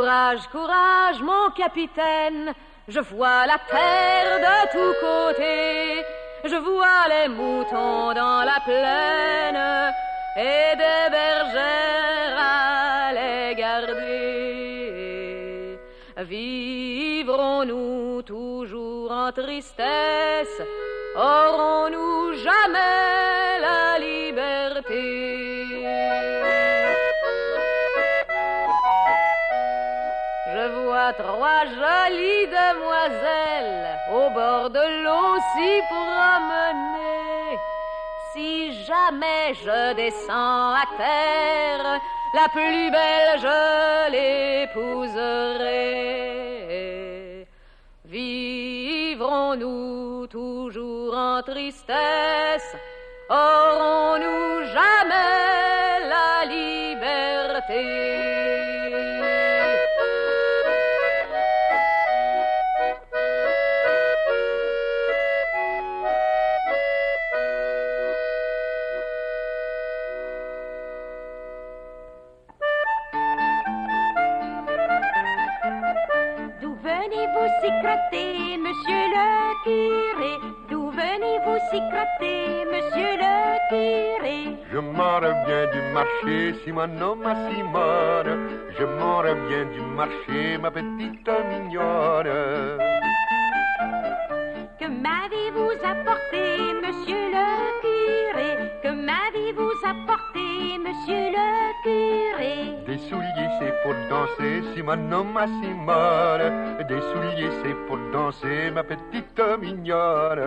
Courage, 0.10 0.50
courage, 0.52 1.22
mon 1.22 1.52
capitaine, 1.52 2.56
je 2.88 3.00
vois 3.00 3.46
la 3.46 3.60
terre 3.60 4.40
de 4.40 4.68
tous 4.72 4.96
côtés, 5.00 6.04
je 6.46 6.56
vois 6.56 7.08
les 7.10 7.28
moutons 7.28 8.12
dans 8.16 8.44
la 8.44 8.60
plaine 8.66 9.94
et 10.36 10.76
des 10.76 11.12
bergères 11.12 12.36
à 12.40 13.14
les 13.14 13.54
garder. 13.54 14.10
Vivrons-nous 16.18 18.24
toujours 18.24 19.12
en 19.12 19.32
tristesse, 19.32 20.64
aurons-nous 21.16 22.34
jamais 22.34 23.49
jolies 31.66 32.48
demoiselles 32.48 33.98
au 34.12 34.30
bord 34.32 34.70
de 34.70 35.04
l'eau 35.04 35.38
s'y 35.52 35.82
promener. 35.94 37.58
Si 38.34 38.74
jamais 38.86 39.54
je 39.54 39.94
descends 39.94 40.74
à 40.74 40.86
terre, 40.98 42.02
la 42.34 42.50
plus 42.50 42.92
belle 42.92 43.40
je 43.40 44.10
l'épouserai. 44.12 45.88
Vivrons-nous 48.06 50.28
toujours 50.28 51.16
en 51.16 51.42
tristesse? 51.42 52.76
Aurons-nous 53.30 54.66
jamais 54.74 55.49
curé 79.70 80.34
D'où 80.70 80.90
venez-vous 80.92 81.60
si 81.70 81.80
gratter, 81.92 82.66
monsieur 82.74 83.14
le 83.24 83.34
curé? 83.70 84.40
Je 84.72 84.80
m'en 84.80 85.16
reviens 85.26 85.66
du 85.76 85.82
marché, 85.98 86.56
Simono 86.64 87.16
ma 87.16 87.34
Simone. 87.50 88.34
Je 88.78 88.86
m'en 88.86 89.18
reviens 89.28 89.66
du 89.76 89.82
marché, 90.00 90.58
ma 90.62 90.70
petite 90.72 91.32
mignonne. 91.50 92.78
Que 94.80 94.88
m'avez-vous 95.04 95.76
apporté, 95.94 96.44
monsieur 96.84 97.24
le 97.36 97.48
curé? 97.84 98.50
Que 98.84 98.92
m'avez-vous 99.08 99.76
apporté, 99.94 100.46
monsieur 100.86 101.26
le 101.38 101.38
curé 101.38 101.69
Des 102.90 102.98
souliers, 103.08 103.52
c'est 103.60 103.76
pour 103.84 103.94
danser, 104.10 104.64
Simono 104.74 105.24
ma 105.24 105.46
Simone. 105.46 106.78
Des 106.88 107.02
souliers, 107.12 107.52
c'est 107.62 107.76
pour 107.86 108.00
danser, 108.12 108.72
ma 108.74 108.82
petite 108.82 109.40
mignonne. 109.62 110.42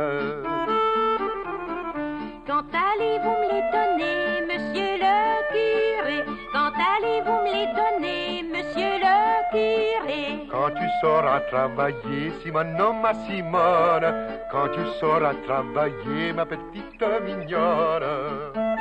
Quand 2.44 2.64
allez-vous 2.90 3.37
me 3.42 3.46
les 3.52 3.64
donner, 3.70 4.42
monsieur 4.50 4.96
le 5.05 5.16
curé? 5.52 6.24
Quand 6.52 6.72
allez-vous 6.94 7.38
me 7.44 7.50
les 7.59 7.68
donner, 7.81 8.42
monsieur 8.42 8.94
le 8.98 9.16
curé? 9.52 10.48
Quand 10.50 10.70
tu 10.70 10.87
sauras 11.00 11.42
travailler, 11.42 12.33
Simono 12.42 12.92
ma 12.92 13.14
Simone. 13.24 14.12
Quand 14.50 14.68
tu 14.74 14.85
sauras 14.98 15.35
travailler, 15.46 16.33
ma 16.33 16.44
petite 16.44 17.05
mignonne. 17.24 18.71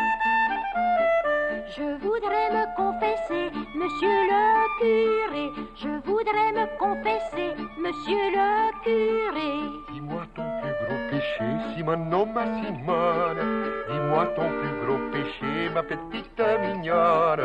Je 1.78 1.84
voudrais 2.04 2.50
me 2.52 2.66
confesser, 2.76 3.50
monsieur 3.76 4.10
le 4.32 4.44
curé. 4.82 5.52
Je 5.76 5.88
voudrais 6.06 6.52
me 6.52 6.66
confesser, 6.78 7.56
monsieur 7.78 8.26
le 8.36 8.72
curé. 8.84 9.52
Dis-moi 9.94 10.24
ton 10.36 10.44
plus 10.62 10.76
gros 10.84 11.10
péché, 11.10 11.46
Simono 11.74 12.26
ma 12.26 12.44
Simone. 12.60 13.72
Dis-moi 13.90 14.26
ton 14.36 14.50
plus 14.60 14.86
gros 14.86 15.00
péché, 15.14 15.70
ma 15.74 15.84
petite 15.84 16.42
mignonne. 16.60 17.40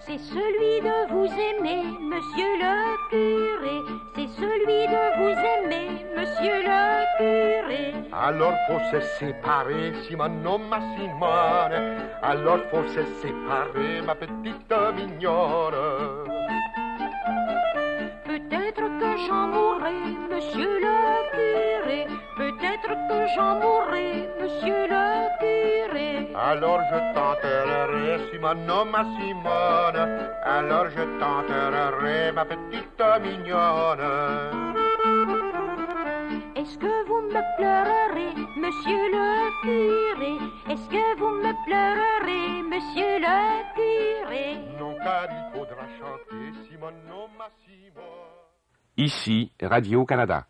C'est 0.00 0.18
celui 0.18 0.80
de 0.80 1.12
vous 1.12 1.26
aimer, 1.26 1.84
monsieur 2.00 2.52
le 2.62 2.74
curé. 3.10 3.95
Celui 4.38 4.86
de 4.86 5.04
vous 5.18 5.36
aimer, 5.54 6.04
monsieur 6.14 6.58
le 6.62 6.82
curé. 7.16 7.94
Alors 8.12 8.52
faut 8.68 8.80
se 8.90 9.00
séparer, 9.18 9.94
Simono 10.02 10.58
ma 10.58 10.80
Simone. 10.94 11.96
Alors 12.22 12.60
faut 12.70 12.86
se 12.88 13.02
séparer, 13.22 14.02
ma 14.04 14.14
petite 14.14 14.74
mignonne. 14.94 15.74
Peut-être 18.26 18.84
que 19.00 19.10
j'en 19.26 19.46
mourrai, 19.48 20.00
monsieur 20.30 20.80
le 20.80 21.30
curé. 21.30 21.75
Peut-être 22.36 22.88
que 23.08 23.26
j'en 23.34 23.54
mourrai, 23.60 24.28
monsieur 24.40 24.86
le 24.88 25.06
curé. 25.40 26.34
Alors 26.34 26.80
je 26.90 26.98
t'enterrerai, 27.14 28.30
Simono 28.30 28.84
ma 28.84 29.04
Simone. 29.14 30.30
Alors 30.44 30.88
je 30.90 31.04
t'enterrerai, 31.20 32.32
ma 32.32 32.44
petite 32.44 33.02
mignonne. 33.22 34.06
Est-ce 36.56 36.76
que 36.78 37.06
vous 37.06 37.22
me 37.22 37.42
pleurerez, 37.56 38.34
monsieur 38.56 39.04
le 39.16 39.26
curé? 39.62 40.34
Est-ce 40.72 40.88
que 40.88 41.18
vous 41.18 41.30
me 41.44 41.52
pleurerez, 41.64 42.62
monsieur 42.72 43.18
le 43.26 43.38
curé? 43.76 44.58
Non, 44.78 44.94
car 45.02 45.28
il 45.30 45.44
faudra 45.52 45.86
chanter, 45.98 46.52
Simono 46.68 47.28
ma 47.38 47.48
Simone. 47.64 48.04
Ici, 48.96 49.52
Radio-Canada. 49.62 50.46